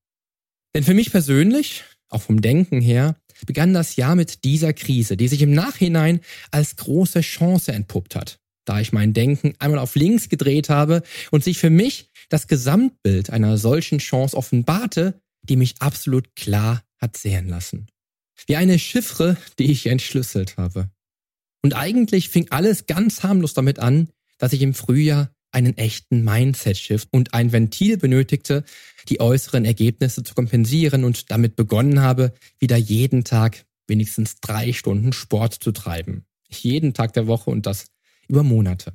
Denn 0.75 0.83
für 0.83 0.93
mich 0.93 1.11
persönlich, 1.11 1.83
auch 2.09 2.21
vom 2.21 2.41
Denken 2.41 2.81
her, 2.81 3.15
begann 3.45 3.73
das 3.73 3.95
Jahr 3.95 4.15
mit 4.15 4.43
dieser 4.43 4.73
Krise, 4.73 5.17
die 5.17 5.27
sich 5.27 5.41
im 5.41 5.53
Nachhinein 5.53 6.19
als 6.51 6.75
große 6.75 7.21
Chance 7.21 7.71
entpuppt 7.71 8.15
hat, 8.15 8.39
da 8.65 8.79
ich 8.79 8.93
mein 8.93 9.13
Denken 9.13 9.53
einmal 9.59 9.79
auf 9.79 9.95
links 9.95 10.29
gedreht 10.29 10.69
habe 10.69 11.03
und 11.31 11.43
sich 11.43 11.57
für 11.57 11.69
mich 11.69 12.09
das 12.29 12.47
Gesamtbild 12.47 13.29
einer 13.29 13.57
solchen 13.57 13.99
Chance 13.99 14.35
offenbarte, 14.35 15.21
die 15.41 15.55
mich 15.55 15.75
absolut 15.79 16.35
klar 16.35 16.83
hat 16.99 17.17
sehen 17.17 17.47
lassen. 17.49 17.87
Wie 18.47 18.55
eine 18.55 18.79
Chiffre, 18.79 19.37
die 19.59 19.71
ich 19.71 19.87
entschlüsselt 19.87 20.57
habe. 20.57 20.89
Und 21.61 21.75
eigentlich 21.75 22.29
fing 22.29 22.47
alles 22.49 22.87
ganz 22.87 23.23
harmlos 23.23 23.53
damit 23.53 23.79
an, 23.79 24.09
dass 24.37 24.53
ich 24.53 24.61
im 24.61 24.73
Frühjahr 24.73 25.33
einen 25.51 25.77
echten 25.77 26.23
Mindset-Shift 26.23 27.07
und 27.11 27.33
ein 27.33 27.51
Ventil 27.51 27.97
benötigte, 27.97 28.63
die 29.09 29.19
äußeren 29.19 29.65
Ergebnisse 29.65 30.23
zu 30.23 30.33
kompensieren 30.33 31.03
und 31.03 31.31
damit 31.31 31.55
begonnen 31.55 32.01
habe, 32.01 32.33
wieder 32.59 32.77
jeden 32.77 33.23
Tag 33.23 33.65
wenigstens 33.87 34.39
drei 34.39 34.73
Stunden 34.73 35.13
Sport 35.13 35.53
zu 35.53 35.71
treiben. 35.71 36.25
Jeden 36.49 36.93
Tag 36.93 37.13
der 37.13 37.27
Woche 37.27 37.49
und 37.49 37.65
das 37.65 37.85
über 38.27 38.43
Monate. 38.43 38.93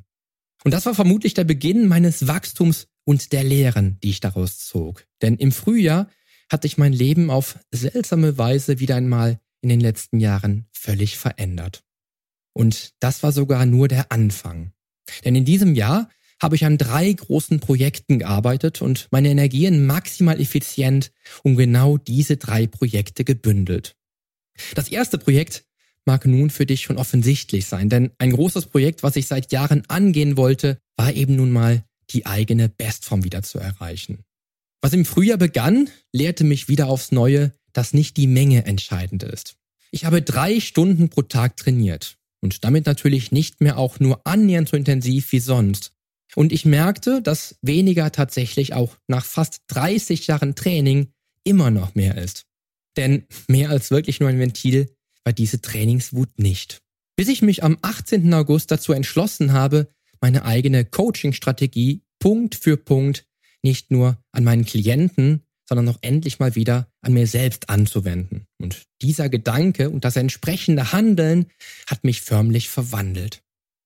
Und 0.65 0.73
das 0.73 0.87
war 0.87 0.95
vermutlich 0.95 1.35
der 1.35 1.45
Beginn 1.45 1.87
meines 1.87 2.27
Wachstums 2.27 2.89
und 3.05 3.33
der 3.33 3.45
Lehren, 3.45 3.99
die 4.03 4.11
ich 4.11 4.21
daraus 4.21 4.59
zog. 4.59 5.07
Denn 5.23 5.37
im 5.37 5.53
Frühjahr 5.53 6.09
hatte 6.51 6.67
ich 6.67 6.79
mein 6.79 6.93
Leben 6.93 7.31
auf 7.31 7.59
seltsame 7.71 8.39
Weise 8.39 8.81
wieder 8.81 8.97
einmal 8.97 9.41
in 9.61 9.69
den 9.69 9.81
letzten 9.81 10.21
Jahren 10.21 10.67
völlig 10.73 11.17
verändert. 11.17 11.85
Und 12.53 12.93
das 13.01 13.23
war 13.23 13.33
sogar 13.33 13.67
nur 13.67 13.89
der 13.89 14.11
Anfang. 14.11 14.73
Denn 15.25 15.35
in 15.35 15.45
diesem 15.45 15.75
Jahr 15.75 16.09
habe 16.41 16.57
ich 16.57 16.65
an 16.65 16.79
drei 16.79 17.13
großen 17.13 17.61
Projekten 17.61 18.19
gearbeitet 18.19 18.81
und 18.81 19.09
meine 19.11 19.29
Energien 19.29 19.87
maximal 19.87 20.41
effizient 20.41 21.11
um 21.43 21.57
genau 21.57 21.99
diese 21.99 22.37
drei 22.37 22.67
Projekte 22.67 23.25
gebündelt. 23.25 23.97
Das 24.75 24.89
erste 24.89 25.19
Projekt 25.19 25.65
mag 26.05 26.27
nun 26.27 26.51
für 26.51 26.67
dich 26.67 26.83
schon 26.83 26.97
offensichtlich 26.97 27.67
sein, 27.67 27.89
denn 27.89 28.11
ein 28.19 28.33
großes 28.33 28.67
Projekt, 28.67 29.03
was 29.03 29.17
ich 29.17 29.27
seit 29.27 29.53
Jahren 29.53 29.83
angehen 29.89 30.37
wollte, 30.37 30.79
war 30.97 31.13
eben 31.13 31.37
nun 31.37 31.51
mal 31.51 31.85
die 32.11 32.25
eigene 32.25 32.69
Bestform 32.69 33.25
wieder 33.25 33.43
zu 33.43 33.59
erreichen. 33.59 34.25
Was 34.81 34.93
im 34.93 35.05
Frühjahr 35.05 35.39
begann, 35.39 35.91
lehrte 36.13 36.45
mich 36.45 36.69
wieder 36.69 36.87
aufs 36.87 37.13
Neue, 37.13 37.53
dass 37.73 37.93
nicht 37.93 38.17
die 38.17 38.27
Menge 38.27 38.65
entscheidend 38.65 39.23
ist. 39.23 39.57
Ich 39.91 40.05
habe 40.05 40.23
drei 40.23 40.61
Stunden 40.61 41.09
pro 41.09 41.23
Tag 41.23 41.57
trainiert 41.57 42.17
und 42.41 42.65
damit 42.65 42.87
natürlich 42.87 43.33
nicht 43.33 43.61
mehr 43.61 43.79
auch 43.79 44.01
nur 44.01 44.27
annähernd 44.27 44.69
so 44.69 44.77
intensiv 44.77 45.33
wie 45.33 45.41
sonst. 45.41 45.93
Und 46.35 46.53
ich 46.53 46.65
merkte, 46.65 47.23
dass 47.23 47.57
weniger 47.63 48.13
tatsächlich 48.13 48.75
auch 48.75 48.97
nach 49.07 49.25
fast 49.25 49.63
30 49.69 50.27
Jahren 50.27 50.55
Training 50.55 51.13
immer 51.45 51.71
noch 51.71 51.95
mehr 51.95 52.17
ist. 52.19 52.45
Denn 52.97 53.25
mehr 53.49 53.71
als 53.71 53.91
wirklich 53.91 54.21
nur 54.21 54.29
ein 54.29 54.39
Ventil 54.39 54.95
war 55.25 55.33
diese 55.33 55.61
Trainingswut 55.61 56.39
nicht. 56.39 56.81
Bis 57.17 57.29
ich 57.29 57.43
mich 57.43 57.65
am 57.65 57.79
18. 57.83 58.33
August 58.35 58.71
dazu 58.71 58.93
entschlossen 58.93 59.53
habe, 59.53 59.89
meine 60.21 60.45
eigene 60.45 60.85
Coaching-Strategie 60.85 62.03
Punkt 62.19 62.55
für 62.55 62.77
Punkt 62.77 63.27
nicht 63.63 63.91
nur 63.91 64.19
an 64.33 64.45
meinen 64.45 64.65
Klienten, 64.65 65.43
sondern 65.69 65.85
noch 65.85 65.99
endlich 66.01 66.39
mal 66.39 66.55
wieder 66.55 66.89
an 67.03 67.13
mir 67.13 67.27
selbst 67.27 67.69
anzuwenden. 67.69 68.47
Und 68.59 68.87
dieser 69.03 69.29
Gedanke 69.29 69.91
und 69.91 70.05
das 70.05 70.17
entsprechende 70.17 70.93
Handeln 70.93 71.47
hat 71.87 72.05
mich 72.05 72.23
förmlich 72.23 72.69
verwandelt. 72.69 73.43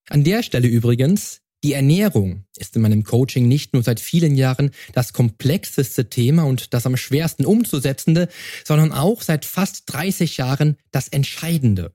An 0.08 0.24
der 0.24 0.42
Stelle 0.42 0.68
übrigens, 0.68 1.41
die 1.64 1.74
Ernährung 1.74 2.44
ist 2.56 2.74
in 2.76 2.82
meinem 2.82 3.04
Coaching 3.04 3.46
nicht 3.46 3.72
nur 3.72 3.82
seit 3.82 4.00
vielen 4.00 4.34
Jahren 4.34 4.70
das 4.92 5.12
komplexeste 5.12 6.08
Thema 6.08 6.44
und 6.44 6.74
das 6.74 6.86
am 6.86 6.96
schwersten 6.96 7.46
umzusetzende, 7.46 8.28
sondern 8.64 8.92
auch 8.92 9.22
seit 9.22 9.44
fast 9.44 9.84
30 9.86 10.38
Jahren 10.38 10.76
das 10.90 11.08
Entscheidende. 11.08 11.94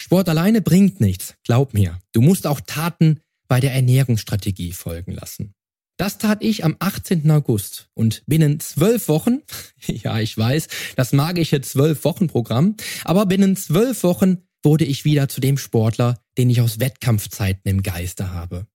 Sport 0.00 0.28
alleine 0.28 0.62
bringt 0.62 1.00
nichts, 1.00 1.34
glaub 1.44 1.74
mir. 1.74 1.98
Du 2.12 2.20
musst 2.20 2.46
auch 2.46 2.60
Taten 2.60 3.20
bei 3.48 3.60
der 3.60 3.74
Ernährungsstrategie 3.74 4.72
folgen 4.72 5.12
lassen. 5.12 5.54
Das 5.98 6.16
tat 6.16 6.42
ich 6.42 6.64
am 6.64 6.76
18. 6.78 7.30
August 7.30 7.90
und 7.92 8.22
binnen 8.26 8.58
zwölf 8.60 9.08
Wochen, 9.08 9.42
ja 9.86 10.18
ich 10.18 10.36
weiß, 10.36 10.68
das 10.96 11.12
magische 11.12 11.60
zwölf 11.60 12.04
Wochen 12.04 12.26
Programm, 12.26 12.76
aber 13.04 13.26
binnen 13.26 13.56
zwölf 13.56 14.02
Wochen 14.02 14.38
wurde 14.62 14.84
ich 14.84 15.04
wieder 15.04 15.28
zu 15.28 15.40
dem 15.40 15.58
Sportler, 15.58 16.22
den 16.38 16.48
ich 16.48 16.60
aus 16.60 16.80
Wettkampfzeiten 16.80 17.70
im 17.70 17.82
Geiste 17.82 18.30
habe. 18.32 18.66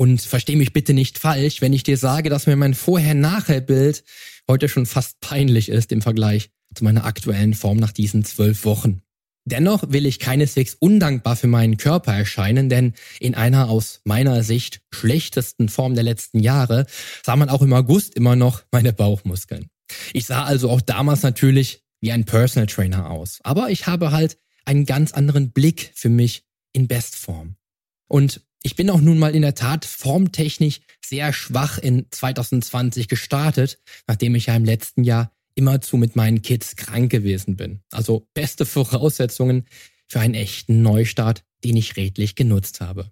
Und 0.00 0.22
versteh 0.22 0.54
mich 0.54 0.72
bitte 0.72 0.94
nicht 0.94 1.18
falsch, 1.18 1.60
wenn 1.60 1.72
ich 1.72 1.82
dir 1.82 1.96
sage, 1.96 2.30
dass 2.30 2.46
mir 2.46 2.54
mein 2.54 2.74
Vorher-Nachher-Bild 2.74 4.04
heute 4.48 4.68
schon 4.68 4.86
fast 4.86 5.18
peinlich 5.20 5.68
ist 5.68 5.90
im 5.90 6.02
Vergleich 6.02 6.50
zu 6.74 6.84
meiner 6.84 7.04
aktuellen 7.04 7.52
Form 7.52 7.78
nach 7.78 7.90
diesen 7.90 8.24
zwölf 8.24 8.64
Wochen. 8.64 9.02
Dennoch 9.44 9.90
will 9.90 10.06
ich 10.06 10.20
keineswegs 10.20 10.76
undankbar 10.78 11.34
für 11.34 11.48
meinen 11.48 11.78
Körper 11.78 12.14
erscheinen, 12.14 12.68
denn 12.68 12.92
in 13.18 13.34
einer 13.34 13.70
aus 13.70 14.00
meiner 14.04 14.44
Sicht 14.44 14.82
schlechtesten 14.94 15.68
Form 15.68 15.94
der 15.94 16.04
letzten 16.04 16.38
Jahre 16.38 16.86
sah 17.24 17.34
man 17.34 17.48
auch 17.48 17.62
im 17.62 17.72
August 17.72 18.14
immer 18.14 18.36
noch 18.36 18.62
meine 18.70 18.92
Bauchmuskeln. 18.92 19.68
Ich 20.12 20.26
sah 20.26 20.44
also 20.44 20.70
auch 20.70 20.82
damals 20.82 21.22
natürlich 21.22 21.82
wie 22.00 22.12
ein 22.12 22.24
Personal 22.24 22.66
Trainer 22.66 23.10
aus, 23.10 23.40
aber 23.42 23.70
ich 23.70 23.86
habe 23.88 24.12
halt 24.12 24.38
einen 24.64 24.86
ganz 24.86 25.12
anderen 25.12 25.50
Blick 25.50 25.90
für 25.94 26.10
mich 26.10 26.44
in 26.72 26.86
Bestform. 26.86 27.56
Und 28.06 28.42
ich 28.62 28.76
bin 28.76 28.90
auch 28.90 29.00
nun 29.00 29.18
mal 29.18 29.34
in 29.34 29.42
der 29.42 29.54
Tat 29.54 29.84
formtechnisch 29.84 30.80
sehr 31.04 31.32
schwach 31.32 31.78
in 31.78 32.06
2020 32.10 33.08
gestartet, 33.08 33.78
nachdem 34.06 34.34
ich 34.34 34.46
ja 34.46 34.56
im 34.56 34.64
letzten 34.64 35.04
Jahr 35.04 35.32
immerzu 35.54 35.96
mit 35.96 36.16
meinen 36.16 36.42
Kids 36.42 36.76
krank 36.76 37.10
gewesen 37.10 37.56
bin. 37.56 37.80
Also 37.90 38.28
beste 38.34 38.64
Voraussetzungen 38.66 39.66
für 40.06 40.20
einen 40.20 40.34
echten 40.34 40.82
Neustart, 40.82 41.44
den 41.64 41.76
ich 41.76 41.96
redlich 41.96 42.34
genutzt 42.34 42.80
habe. 42.80 43.10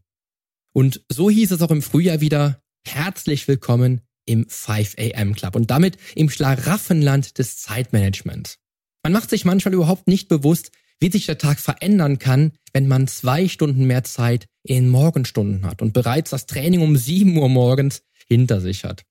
Und 0.72 1.02
so 1.08 1.30
hieß 1.30 1.52
es 1.52 1.62
auch 1.62 1.70
im 1.70 1.82
Frühjahr 1.82 2.20
wieder, 2.20 2.62
herzlich 2.86 3.48
willkommen 3.48 4.02
im 4.26 4.48
5 4.48 4.96
AM 4.98 5.34
Club 5.34 5.56
und 5.56 5.70
damit 5.70 5.96
im 6.14 6.28
Schlaraffenland 6.28 7.38
des 7.38 7.58
Zeitmanagements. 7.58 8.58
Man 9.02 9.12
macht 9.12 9.30
sich 9.30 9.44
manchmal 9.44 9.74
überhaupt 9.74 10.08
nicht 10.08 10.28
bewusst, 10.28 10.70
wie 11.00 11.10
sich 11.10 11.26
der 11.26 11.38
Tag 11.38 11.60
verändern 11.60 12.18
kann, 12.18 12.52
wenn 12.72 12.88
man 12.88 13.08
zwei 13.08 13.48
Stunden 13.48 13.86
mehr 13.86 14.04
Zeit 14.04 14.46
in 14.62 14.84
den 14.84 14.88
Morgenstunden 14.88 15.64
hat 15.64 15.82
und 15.82 15.92
bereits 15.92 16.30
das 16.30 16.46
Training 16.46 16.80
um 16.80 16.96
7 16.96 17.36
Uhr 17.36 17.48
morgens 17.48 18.02
hinter 18.26 18.60
sich 18.60 18.84
hat. 18.84 19.02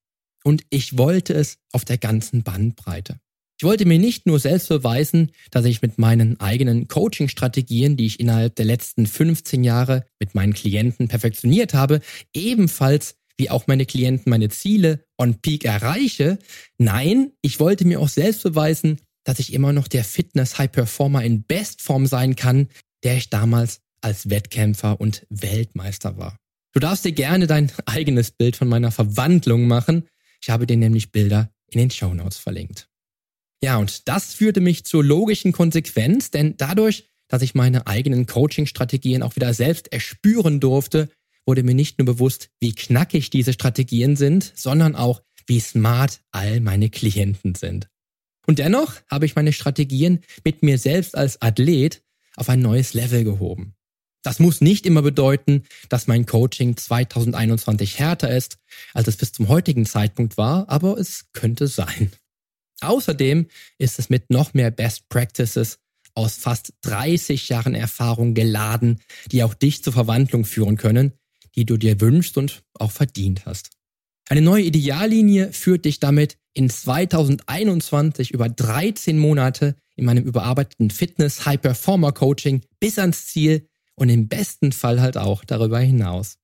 Und 0.43 0.63
ich 0.69 0.97
wollte 0.97 1.33
es 1.33 1.57
auf 1.71 1.85
der 1.85 1.97
ganzen 1.97 2.43
Bandbreite. 2.43 3.19
Ich 3.57 3.63
wollte 3.63 3.85
mir 3.85 3.99
nicht 3.99 4.25
nur 4.27 4.37
selbst 4.39 4.67
beweisen, 4.67 5.31
dass 5.49 5.63
ich 5.63 5.81
mit 5.81 5.97
meinen 5.97 6.39
eigenen 6.41 6.89
Coaching-Strategien, 6.89 7.95
die 7.95 8.05
ich 8.05 8.19
innerhalb 8.19 8.55
der 8.55 8.65
letzten 8.65 9.07
15 9.07 9.63
Jahre 9.63 10.05
mit 10.19 10.35
meinen 10.35 10.53
Klienten 10.53 11.07
perfektioniert 11.07 11.73
habe, 11.73 12.01
ebenfalls 12.33 13.15
wie 13.37 13.49
auch 13.49 13.67
meine 13.67 13.85
Klienten 13.85 14.29
meine 14.29 14.49
Ziele 14.49 15.05
on 15.17 15.41
Peak 15.41 15.65
erreiche. 15.65 16.37
Nein, 16.77 17.31
ich 17.41 17.59
wollte 17.59 17.85
mir 17.85 17.99
auch 17.99 18.09
selbst 18.09 18.43
beweisen, 18.43 19.01
dass 19.25 19.39
ich 19.39 19.51
immer 19.51 19.73
noch 19.73 19.89
der 19.89 20.05
Fitness-High-Performer 20.05 21.23
in 21.23 21.43
Bestform 21.43 22.07
sein 22.07 22.37
kann, 22.37 22.69
der 23.03 23.17
ich 23.17 23.29
damals 23.29 23.81
als 23.99 24.29
Wettkämpfer 24.29 25.01
und 25.01 25.25
Weltmeister 25.29 26.17
war. 26.17 26.37
Du 26.71 26.79
darfst 26.79 27.03
dir 27.03 27.11
gerne 27.11 27.47
dein 27.47 27.71
eigenes 27.85 28.31
Bild 28.31 28.55
von 28.55 28.69
meiner 28.69 28.91
Verwandlung 28.91 29.67
machen. 29.67 30.07
Ich 30.41 30.49
habe 30.49 30.67
dir 30.67 30.77
nämlich 30.77 31.11
Bilder 31.11 31.49
in 31.71 31.79
den 31.79 31.91
Show 31.91 32.13
Notes 32.13 32.37
verlinkt. 32.37 32.87
Ja, 33.63 33.77
und 33.77 34.07
das 34.07 34.33
führte 34.33 34.61
mich 34.61 34.85
zur 34.85 35.03
logischen 35.03 35.51
Konsequenz, 35.51 36.29
denn 36.29 36.55
dadurch, 36.57 37.09
dass 37.27 37.41
ich 37.41 37.55
meine 37.55 37.87
eigenen 37.87 38.27
Coaching-Strategien 38.27 39.23
auch 39.23 39.35
wieder 39.35 39.53
selbst 39.53 39.91
erspüren 39.91 40.59
durfte, 40.59 41.09
wurde 41.47 41.63
mir 41.63 41.73
nicht 41.73 41.97
nur 41.97 42.05
bewusst, 42.05 42.49
wie 42.59 42.73
knackig 42.73 43.29
diese 43.29 43.53
Strategien 43.53 44.15
sind, 44.15 44.51
sondern 44.55 44.95
auch, 44.95 45.21
wie 45.47 45.59
smart 45.59 46.21
all 46.31 46.59
meine 46.59 46.89
Klienten 46.89 47.55
sind. 47.55 47.87
Und 48.45 48.59
dennoch 48.59 48.95
habe 49.09 49.25
ich 49.25 49.35
meine 49.35 49.53
Strategien 49.53 50.19
mit 50.43 50.63
mir 50.63 50.77
selbst 50.77 51.15
als 51.15 51.41
Athlet 51.41 52.03
auf 52.35 52.49
ein 52.49 52.61
neues 52.61 52.93
Level 52.93 53.23
gehoben. 53.23 53.75
Das 54.23 54.39
muss 54.39 54.59
nicht 54.59 54.87
immer 54.87 55.03
bedeuten, 55.03 55.63
dass 55.87 56.07
mein 56.07 56.25
Coaching 56.25 56.75
2021 56.75 57.99
härter 57.99 58.35
ist, 58.35 58.57
als 58.93 59.07
es 59.07 59.17
bis 59.17 59.31
zum 59.31 59.49
heutigen 59.49 59.85
Zeitpunkt 59.85 60.35
war, 60.35 60.67
aber 60.67 60.97
es 60.97 61.25
könnte 61.33 61.67
sein. 61.67 62.11
Außerdem 62.81 63.47
ist 63.77 63.99
es 63.99 64.09
mit 64.09 64.31
noch 64.31 64.53
mehr 64.53 64.71
Best 64.71 65.09
Practices 65.09 65.77
aus 66.15 66.37
fast 66.37 66.73
30 66.81 67.49
Jahren 67.49 67.75
Erfahrung 67.75 68.33
geladen, 68.33 68.99
die 69.31 69.43
auch 69.43 69.53
dich 69.53 69.83
zur 69.83 69.93
Verwandlung 69.93 70.43
führen 70.43 70.77
können, 70.77 71.13
die 71.55 71.65
du 71.65 71.77
dir 71.77 72.01
wünschst 72.01 72.37
und 72.37 72.63
auch 72.73 72.91
verdient 72.91 73.45
hast. 73.45 73.69
Eine 74.27 74.41
neue 74.41 74.63
Ideallinie 74.63 75.53
führt 75.53 75.85
dich 75.85 75.99
damit 75.99 76.37
in 76.55 76.69
2021 76.69 78.31
über 78.31 78.49
13 78.49 79.19
Monate 79.19 79.75
in 79.95 80.05
meinem 80.05 80.23
überarbeiteten 80.23 80.89
Fitness 80.89 81.45
High 81.45 81.61
Performer 81.61 82.11
Coaching 82.11 82.61
bis 82.79 82.97
ans 82.97 83.27
Ziel 83.27 83.67
und 83.95 84.09
im 84.09 84.27
besten 84.27 84.71
Fall 84.71 85.01
halt 85.01 85.17
auch 85.17 85.43
darüber 85.45 85.79
hinaus. 85.79 86.37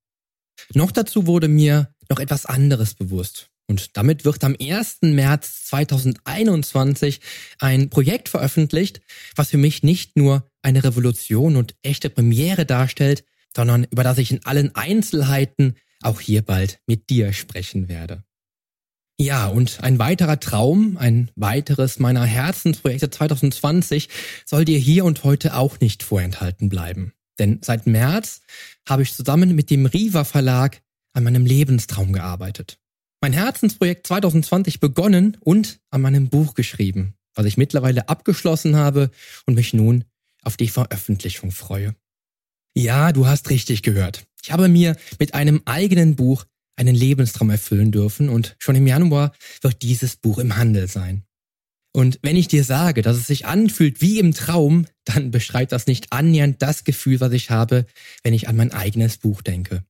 Noch 0.74 0.91
dazu 0.91 1.26
wurde 1.26 1.47
mir 1.47 1.93
noch 2.10 2.19
etwas 2.19 2.45
anderes 2.45 2.93
bewusst. 2.93 3.47
Und 3.67 3.95
damit 3.95 4.26
wird 4.26 4.43
am 4.43 4.56
1. 4.60 4.97
März 5.02 5.65
2021 5.67 7.21
ein 7.60 7.89
Projekt 7.89 8.28
veröffentlicht, 8.28 9.00
was 9.36 9.50
für 9.50 9.58
mich 9.58 9.82
nicht 9.82 10.17
nur 10.17 10.50
eine 10.62 10.84
Revolution 10.84 11.56
und 11.56 11.76
echte 11.82 12.10
Premiere 12.10 12.65
darstellt, 12.65 13.24
sondern 13.56 13.86
über 13.86 14.04
das 14.04 14.17
ich 14.17 14.32
in 14.32 14.45
allen 14.45 14.76
Einzelheiten 14.76 15.76
auch 16.02 16.19
hier 16.19 16.41
bald 16.41 16.80
mit 16.86 17.10
dir 17.10 17.32
sprechen 17.32 17.88
werde. 17.88 18.24
Ja, 19.21 19.47
und 19.47 19.84
ein 19.84 19.99
weiterer 19.99 20.39
Traum, 20.39 20.97
ein 20.97 21.29
weiteres 21.36 21.99
meiner 21.99 22.25
Herzensprojekte 22.25 23.10
2020 23.10 24.10
soll 24.45 24.65
dir 24.65 24.79
hier 24.79 25.05
und 25.05 25.23
heute 25.23 25.55
auch 25.55 25.79
nicht 25.79 26.01
vorenthalten 26.01 26.69
bleiben. 26.69 27.13
Denn 27.38 27.60
seit 27.62 27.86
März 27.86 28.41
habe 28.89 29.03
ich 29.03 29.13
zusammen 29.13 29.55
mit 29.55 29.69
dem 29.69 29.86
Riva 29.86 30.23
Verlag 30.23 30.81
an 31.13 31.23
meinem 31.23 31.45
Lebenstraum 31.45 32.13
gearbeitet 32.13 32.81
mein 33.21 33.34
Herzensprojekt 33.34 34.07
2020 34.07 34.79
begonnen 34.79 35.38
und 35.41 35.79
an 35.91 36.01
meinem 36.01 36.29
Buch 36.29 36.55
geschrieben, 36.55 37.13
was 37.36 37.45
ich 37.45 37.55
mittlerweile 37.55 38.10
abgeschlossen 38.10 38.75
habe 38.75 39.12
und 39.45 39.53
mich 39.53 39.73
nun 39.73 40.03
auf 40.41 40.57
die 40.57 40.67
Veröffentlichung 40.67 41.51
freue. 41.51 41.95
Ja, 42.73 43.12
du 43.12 43.27
hast 43.27 43.49
richtig 43.51 43.84
gehört. 43.84 44.23
Ich 44.41 44.51
habe 44.51 44.67
mir 44.67 44.95
mit 45.19 45.36
einem 45.36 45.62
eigenen 45.65 46.15
Buch 46.15 46.45
einen 46.82 46.96
Lebenstraum 46.96 47.52
erfüllen 47.52 47.91
dürfen 47.91 48.28
und 48.28 48.56
schon 48.58 48.76
im 48.76 48.88
Januar 48.88 49.34
wird 49.62 49.84
dieses 49.84 50.15
Buch 50.15 50.39
im 50.39 50.58
Handel 50.58 50.88
sein. 50.88 51.24
Und 51.94 52.20
wenn 52.24 52.36
ich 52.36 52.48
dir 52.48 52.63
sage, 52.63 53.02
dass 53.02 53.17
es 53.17 53.28
sich 53.28 53.46
anfühlt 53.46 54.02
wie 54.02 54.17
im 54.17 54.34
Traum, 54.34 54.88
dann 55.06 55.30
beschreibt 55.30 55.74
das 55.74 55.88
nicht 55.88 56.12
annähernd 56.12 56.62
das 56.62 56.84
Gefühl, 56.84 57.20
was 57.20 57.34
ich 57.34 57.52
habe, 57.52 57.86
wenn 58.24 58.34
ich 58.34 58.48
an 58.48 58.56
mein 58.56 58.72
eigenes 58.72 59.17
Buch 59.17 59.41
denke. 59.41 59.84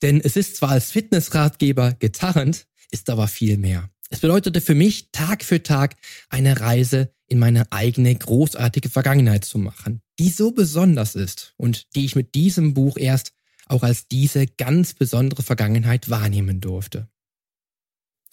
Denn 0.00 0.20
es 0.20 0.36
ist 0.36 0.56
zwar 0.56 0.70
als 0.70 0.92
Fitnessratgeber 0.92 1.94
getarnt, 1.98 2.66
ist 2.90 3.10
aber 3.10 3.26
viel 3.26 3.56
mehr. 3.56 3.90
Es 4.10 4.20
bedeutete 4.20 4.60
für 4.60 4.74
mich, 4.74 5.10
Tag 5.10 5.42
für 5.42 5.62
Tag 5.62 5.96
eine 6.28 6.60
Reise 6.60 7.12
in 7.26 7.38
meine 7.38 7.70
eigene 7.72 8.14
großartige 8.14 8.90
Vergangenheit 8.90 9.44
zu 9.44 9.58
machen, 9.58 10.02
die 10.18 10.30
so 10.30 10.52
besonders 10.52 11.14
ist 11.14 11.54
und 11.56 11.94
die 11.96 12.04
ich 12.04 12.14
mit 12.14 12.34
diesem 12.34 12.74
Buch 12.74 12.96
erst 12.96 13.32
auch 13.68 13.82
als 13.82 14.08
diese 14.08 14.46
ganz 14.46 14.94
besondere 14.94 15.42
Vergangenheit 15.42 16.10
wahrnehmen 16.10 16.60
durfte. 16.60 17.08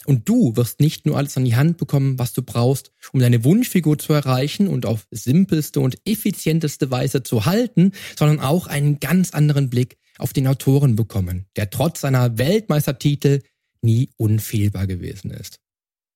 Und 0.06 0.28
du 0.28 0.54
wirst 0.56 0.78
nicht 0.78 1.04
nur 1.04 1.16
alles 1.16 1.36
an 1.36 1.44
die 1.44 1.56
Hand 1.56 1.78
bekommen, 1.78 2.18
was 2.18 2.32
du 2.32 2.42
brauchst, 2.42 2.92
um 3.12 3.20
deine 3.20 3.42
Wunschfigur 3.42 3.98
zu 3.98 4.12
erreichen 4.12 4.68
und 4.68 4.86
auf 4.86 5.06
simpelste 5.10 5.80
und 5.80 5.98
effizienteste 6.06 6.90
Weise 6.92 7.24
zu 7.24 7.44
halten, 7.44 7.92
sondern 8.16 8.40
auch 8.40 8.68
einen 8.68 9.00
ganz 9.00 9.30
anderen 9.32 9.68
Blick 9.68 9.98
auf 10.18 10.32
den 10.32 10.46
Autoren 10.46 10.94
bekommen, 10.94 11.46
der 11.56 11.70
trotz 11.70 12.02
seiner 12.02 12.38
Weltmeistertitel 12.38 13.42
nie 13.82 14.10
unfehlbar 14.16 14.86
gewesen 14.86 15.30
ist. 15.32 15.58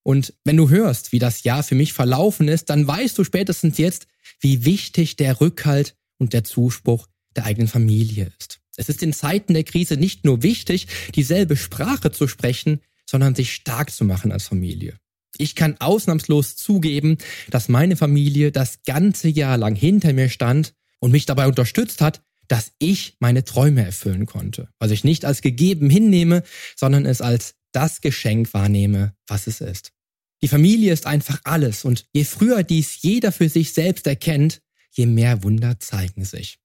Und 0.03 0.35
wenn 0.45 0.57
du 0.57 0.71
hörst, 0.71 1.13
wie 1.13 1.19
das 1.19 1.43
Jahr 1.43 1.63
für 1.63 1.75
mich 1.75 1.93
verlaufen 1.93 2.49
ist, 2.49 2.71
dann 2.71 2.87
weißt 2.87 3.19
du 3.19 3.25
spätestens 3.25 3.77
jetzt, 3.77 4.07
wie 4.41 4.65
wichtig 4.65 5.17
der 5.17 5.41
Rückhalt 5.41 5.97
und 6.19 6.33
der 6.33 6.45
Zuspruch 6.45 7.07
der 7.37 7.45
eigenen 7.45 7.69
Familie 7.69 8.33
ist. 8.39 8.61
Es 8.81 8.89
ist 8.89 9.03
in 9.03 9.13
Zeiten 9.13 9.53
der 9.53 9.65
Krise 9.65 9.99
nicht 9.99 10.25
nur 10.25 10.43
wichtig, 10.43 10.87
dieselbe 11.15 11.55
Sprache 11.55 12.13
zu 12.13 12.27
sprechen, 12.27 12.81
sondern 13.05 13.35
sich 13.35 13.53
stark 13.53 13.91
zu 13.91 14.07
machen 14.07 14.33
als 14.33 14.47
Familie. 14.47 14.97
Ich 15.37 15.55
kann 15.55 15.77
ausnahmslos 15.81 16.57
zugeben, 16.57 17.19
dass 17.51 17.69
meine 17.69 17.97
Familie 17.97 18.53
das 18.53 18.79
ganze 18.87 19.29
Jahr 19.29 19.59
lang 19.59 19.75
hinter 19.75 20.15
mir 20.15 20.31
stand 20.31 20.73
und 20.99 21.11
mich 21.11 21.27
dabei 21.27 21.47
unterstützt 21.47 22.01
hat, 22.01 22.23
dass 22.49 22.73
ich 22.79 23.17
meine 23.21 23.45
Träume 23.45 23.85
erfüllen 23.85 24.25
konnte. 24.25 24.71
Was 24.79 24.91
ich 24.93 25.05
nicht 25.05 25.27
als 25.27 25.43
gegeben 25.43 25.91
hinnehme, 25.91 26.43
sondern 26.75 27.05
es 27.05 27.21
als 27.21 27.57
das 27.73 28.01
Geschenk 28.01 28.55
wahrnehme, 28.55 29.13
was 29.27 29.47
es 29.47 29.61
ist. 29.61 29.93
Die 30.41 30.49
Familie 30.49 30.95
ist 30.95 31.05
einfach 31.05 31.39
alles 31.45 31.85
und 31.85 32.07
je 32.15 32.25
früher 32.25 32.63
dies 32.63 33.03
jeder 33.03 33.31
für 33.31 33.51
sich 33.51 33.75
selbst 33.75 34.07
erkennt, 34.07 34.63
je 34.91 35.05
mehr 35.05 35.43
Wunder 35.43 35.79
zeigen 35.81 36.25
sich. 36.25 36.61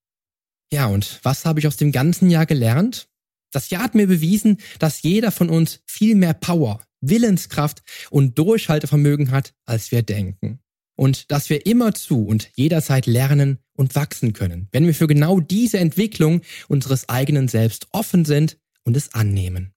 Ja, 0.71 0.87
und 0.87 1.19
was 1.23 1.45
habe 1.45 1.59
ich 1.59 1.67
aus 1.67 1.77
dem 1.77 1.91
ganzen 1.91 2.29
Jahr 2.29 2.45
gelernt? 2.45 3.07
Das 3.51 3.69
Jahr 3.69 3.83
hat 3.83 3.95
mir 3.95 4.07
bewiesen, 4.07 4.57
dass 4.79 5.01
jeder 5.01 5.31
von 5.31 5.49
uns 5.49 5.81
viel 5.85 6.15
mehr 6.15 6.33
Power, 6.33 6.83
Willenskraft 7.01 7.83
und 8.09 8.37
Durchhaltevermögen 8.37 9.31
hat, 9.31 9.53
als 9.65 9.91
wir 9.91 10.01
denken 10.01 10.59
und 10.95 11.31
dass 11.31 11.49
wir 11.49 11.65
immer 11.65 11.93
zu 11.93 12.25
und 12.25 12.49
jederzeit 12.55 13.05
lernen 13.05 13.59
und 13.73 13.95
wachsen 13.95 14.33
können, 14.33 14.67
wenn 14.71 14.85
wir 14.85 14.95
für 14.95 15.07
genau 15.07 15.39
diese 15.39 15.79
Entwicklung 15.79 16.41
unseres 16.67 17.09
eigenen 17.09 17.47
Selbst 17.47 17.87
offen 17.91 18.25
sind 18.25 18.57
und 18.83 18.95
es 18.97 19.13
annehmen. 19.13 19.73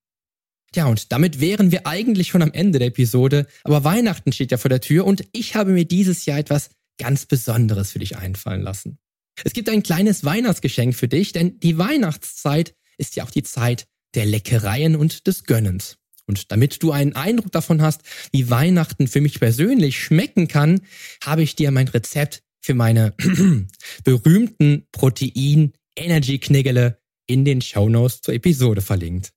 Ja, 0.75 0.87
und 0.87 1.13
damit 1.13 1.41
wären 1.41 1.73
wir 1.73 1.87
eigentlich 1.87 2.29
schon 2.29 2.43
am 2.43 2.53
Ende 2.53 2.79
der 2.79 2.89
Episode, 2.89 3.47
aber 3.65 3.85
Weihnachten 3.85 4.33
steht 4.33 4.51
ja 4.51 4.59
vor 4.59 4.69
der 4.69 4.81
Tür 4.81 5.07
und 5.07 5.27
ich 5.33 5.55
habe 5.55 5.73
mir 5.73 5.87
dieses 5.87 6.27
Jahr 6.27 6.39
etwas 6.39 6.71
ganz 6.99 7.27
Besonderes 7.27 7.93
für 7.93 8.01
dich 8.01 8.17
einfallen 8.17 8.63
lassen. 8.63 8.99
Es 9.45 9.53
gibt 9.53 9.69
ein 9.69 9.83
kleines 9.83 10.25
Weihnachtsgeschenk 10.25 10.95
für 10.95 11.09
dich, 11.09 11.33
denn 11.33 11.59
die 11.61 11.77
Weihnachtszeit 11.79 12.75
ist 12.97 13.17
ja 13.17 13.25
auch 13.25 13.31
die 13.31 13.43
Zeit 13.43 13.87
der 14.15 14.25
Leckereien 14.27 14.97
und 14.97 15.27
des 15.27 15.45
Gönnens. 15.45 15.97
Und 16.27 16.53
damit 16.53 16.83
du 16.83 16.93
einen 16.93 17.15
Eindruck 17.15 17.53
davon 17.53 17.81
hast, 17.81 18.03
wie 18.33 18.51
Weihnachten 18.51 19.09
für 19.09 19.23
mich 19.23 19.41
persönlich 19.41 19.99
schmecken 19.99 20.47
kann, 20.47 20.83
habe 21.25 21.43
ich 21.43 21.57
dir 21.57 21.71
mein 21.71 21.89
Rezept 21.89 22.43
für 22.61 22.75
meine 22.75 23.15
berühmten 24.05 24.87
Protein-Energy-Knigele 24.93 27.01
in 27.27 27.47
den 27.47 27.63
Shownotes 27.63 28.21
zur 28.21 28.35
Episode 28.35 28.83
verlinkt. 28.83 29.33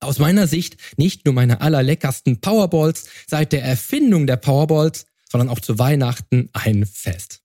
Aus 0.00 0.18
meiner 0.18 0.46
Sicht 0.46 0.76
nicht 0.96 1.24
nur 1.24 1.34
meine 1.34 1.60
allerleckersten 1.60 2.40
Powerballs 2.40 3.08
seit 3.26 3.52
der 3.52 3.64
Erfindung 3.64 4.26
der 4.26 4.36
Powerballs, 4.36 5.06
sondern 5.30 5.48
auch 5.48 5.60
zu 5.60 5.78
Weihnachten 5.78 6.48
ein 6.52 6.86
Fest. 6.86 7.42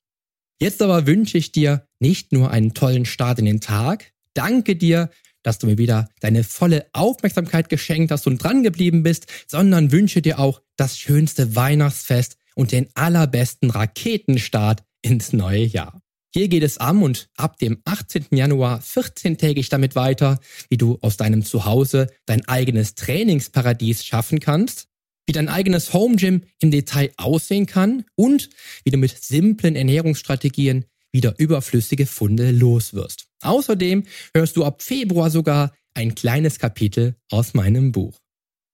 Jetzt 0.60 0.82
aber 0.82 1.06
wünsche 1.08 1.38
ich 1.38 1.52
dir 1.52 1.88
nicht 2.00 2.32
nur 2.32 2.52
einen 2.52 2.74
tollen 2.74 3.06
Start 3.06 3.39
in 3.39 3.46
den 3.46 3.62
Tag, 3.62 4.12
danke 4.34 4.76
dir 4.76 5.10
dass 5.46 5.60
du 5.60 5.68
mir 5.68 5.78
wieder 5.78 6.10
deine 6.22 6.44
volle 6.44 6.88
Aufmerksamkeit 6.94 7.70
geschenkt 7.70 8.12
hast 8.12 8.26
und 8.26 8.44
dran 8.44 8.63
geblieben 8.63 9.04
bist, 9.04 9.28
sondern 9.48 9.91
wünsche 9.91 10.22
dir 10.22 10.39
auch 10.39 10.62
das 10.76 10.98
schönste 10.98 11.56
Weihnachtsfest 11.56 12.38
und 12.56 12.72
den 12.72 12.88
allerbesten 12.96 13.70
Raketenstart 13.70 14.84
ins 15.04 15.34
neue 15.34 15.63
Jahr. 15.63 16.02
Hier 16.34 16.48
geht 16.48 16.63
es 16.63 16.80
am 16.80 17.04
und 17.04 17.30
ab 17.38 17.60
dem 17.60 17.78
18. 17.86 18.26
Januar 18.32 18.82
14-tägig 18.82 19.70
damit 19.70 19.96
weiter, 19.96 20.39
wie 20.70 20.78
du 20.78 20.98
aus 21.02 21.15
deinem 21.15 21.46
Zuhause 21.46 22.08
dein 22.26 22.46
eigenes 22.48 22.96
Trainingsparadies 22.96 24.04
schaffen 24.04 24.39
kannst, 24.39 24.88
wie 25.26 25.32
dein 25.32 25.50
eigenes 25.50 25.94
Home 25.94 26.16
Gym 26.16 26.42
im 26.60 26.72
Detail 26.72 27.12
aussehen 27.18 27.66
kann 27.66 28.06
und 28.16 28.50
wie 28.84 28.92
du 28.92 28.98
mit 28.98 29.12
simplen 29.24 29.76
Ernährungsstrategien 29.76 30.86
wieder 31.12 31.34
überflüssige 31.38 32.06
Funde 32.06 32.52
loswirst. 32.52 33.28
Außerdem 33.42 34.04
hörst 34.34 34.58
du 34.58 34.66
ab 34.66 34.82
Februar 34.82 35.30
sogar 35.30 35.74
ein 35.94 36.14
kleines 36.14 36.60
Kapitel 36.60 37.16
aus 37.32 37.54
meinem 37.54 37.92
Buch. 37.92 38.20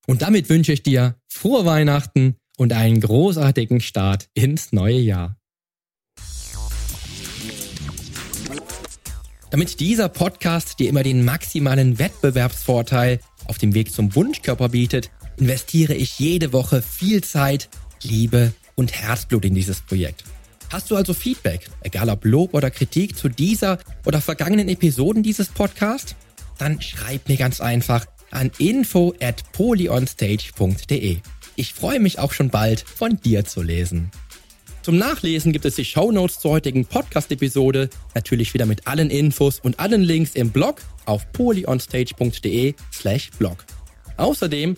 Und 0.08 0.24
damit 0.24 0.50
wünsche 0.50 0.74
ich 0.74 0.84
dir 0.84 1.16
frohe 1.28 1.66
Weihnachten 1.66 2.36
und 2.58 2.74
einen 2.74 3.00
großartigen 3.00 3.80
Start 3.80 4.28
ins 4.34 4.72
neue 4.72 5.00
Jahr. 5.00 5.38
Damit 9.52 9.80
dieser 9.80 10.10
Podcast 10.10 10.80
dir 10.80 10.90
immer 10.90 11.04
den 11.04 11.26
maximalen 11.26 12.00
Wettbewerbsvorteil 12.00 13.20
auf 13.46 13.58
dem 13.58 13.74
Weg 13.74 13.92
zum 13.92 14.16
Wunschkörper 14.16 14.70
bietet, 14.70 15.12
investiere 15.42 15.96
ich 15.96 16.20
jede 16.20 16.54
Woche 16.54 16.84
viel 16.84 17.24
Zeit, 17.24 17.68
Liebe 18.04 18.54
und 18.76 18.94
Herzblut 18.94 19.44
in 19.44 19.56
dieses 19.56 19.82
Projekt. 19.82 20.24
Hast 20.70 20.92
du 20.92 20.96
also 20.96 21.14
Feedback, 21.14 21.68
egal 21.82 22.10
ob 22.10 22.24
Lob 22.24 22.54
oder 22.54 22.70
Kritik 22.70 23.18
zu 23.18 23.28
dieser 23.28 23.80
oder 24.06 24.22
vergangenen 24.22 24.70
Episoden 24.70 25.24
dieses 25.24 25.50
Podcasts? 25.50 26.16
Dann 26.60 26.80
schreib 26.80 27.28
mir 27.28 27.38
ganz 27.38 27.60
einfach 27.60 28.06
an 28.30 28.52
info 28.60 29.16
at 29.20 29.52
polyonstage.de. 29.52 31.18
Ich 31.56 31.74
freue 31.74 32.00
mich 32.00 32.20
auch 32.20 32.34
schon 32.34 32.50
bald 32.50 32.82
von 32.82 33.18
dir 33.18 33.44
zu 33.44 33.64
lesen. 33.64 34.12
Zum 34.84 34.98
Nachlesen 34.98 35.52
gibt 35.54 35.66
es 35.66 35.76
die 35.76 35.86
Show 35.86 36.12
Notes 36.12 36.40
zur 36.40 36.52
heutigen 36.52 36.86
Podcast-Episode, 36.86 37.90
natürlich 38.14 38.54
wieder 38.54 38.68
mit 38.68 38.88
allen 38.88 39.10
Infos 39.10 39.60
und 39.60 39.80
allen 39.80 40.02
Links 40.02 40.36
im 40.36 40.52
Blog 40.52 40.82
auf 41.06 41.32
polyonstage.de 41.32 42.76
slash 42.94 43.32
blog. 43.32 43.66
Außerdem 44.18 44.78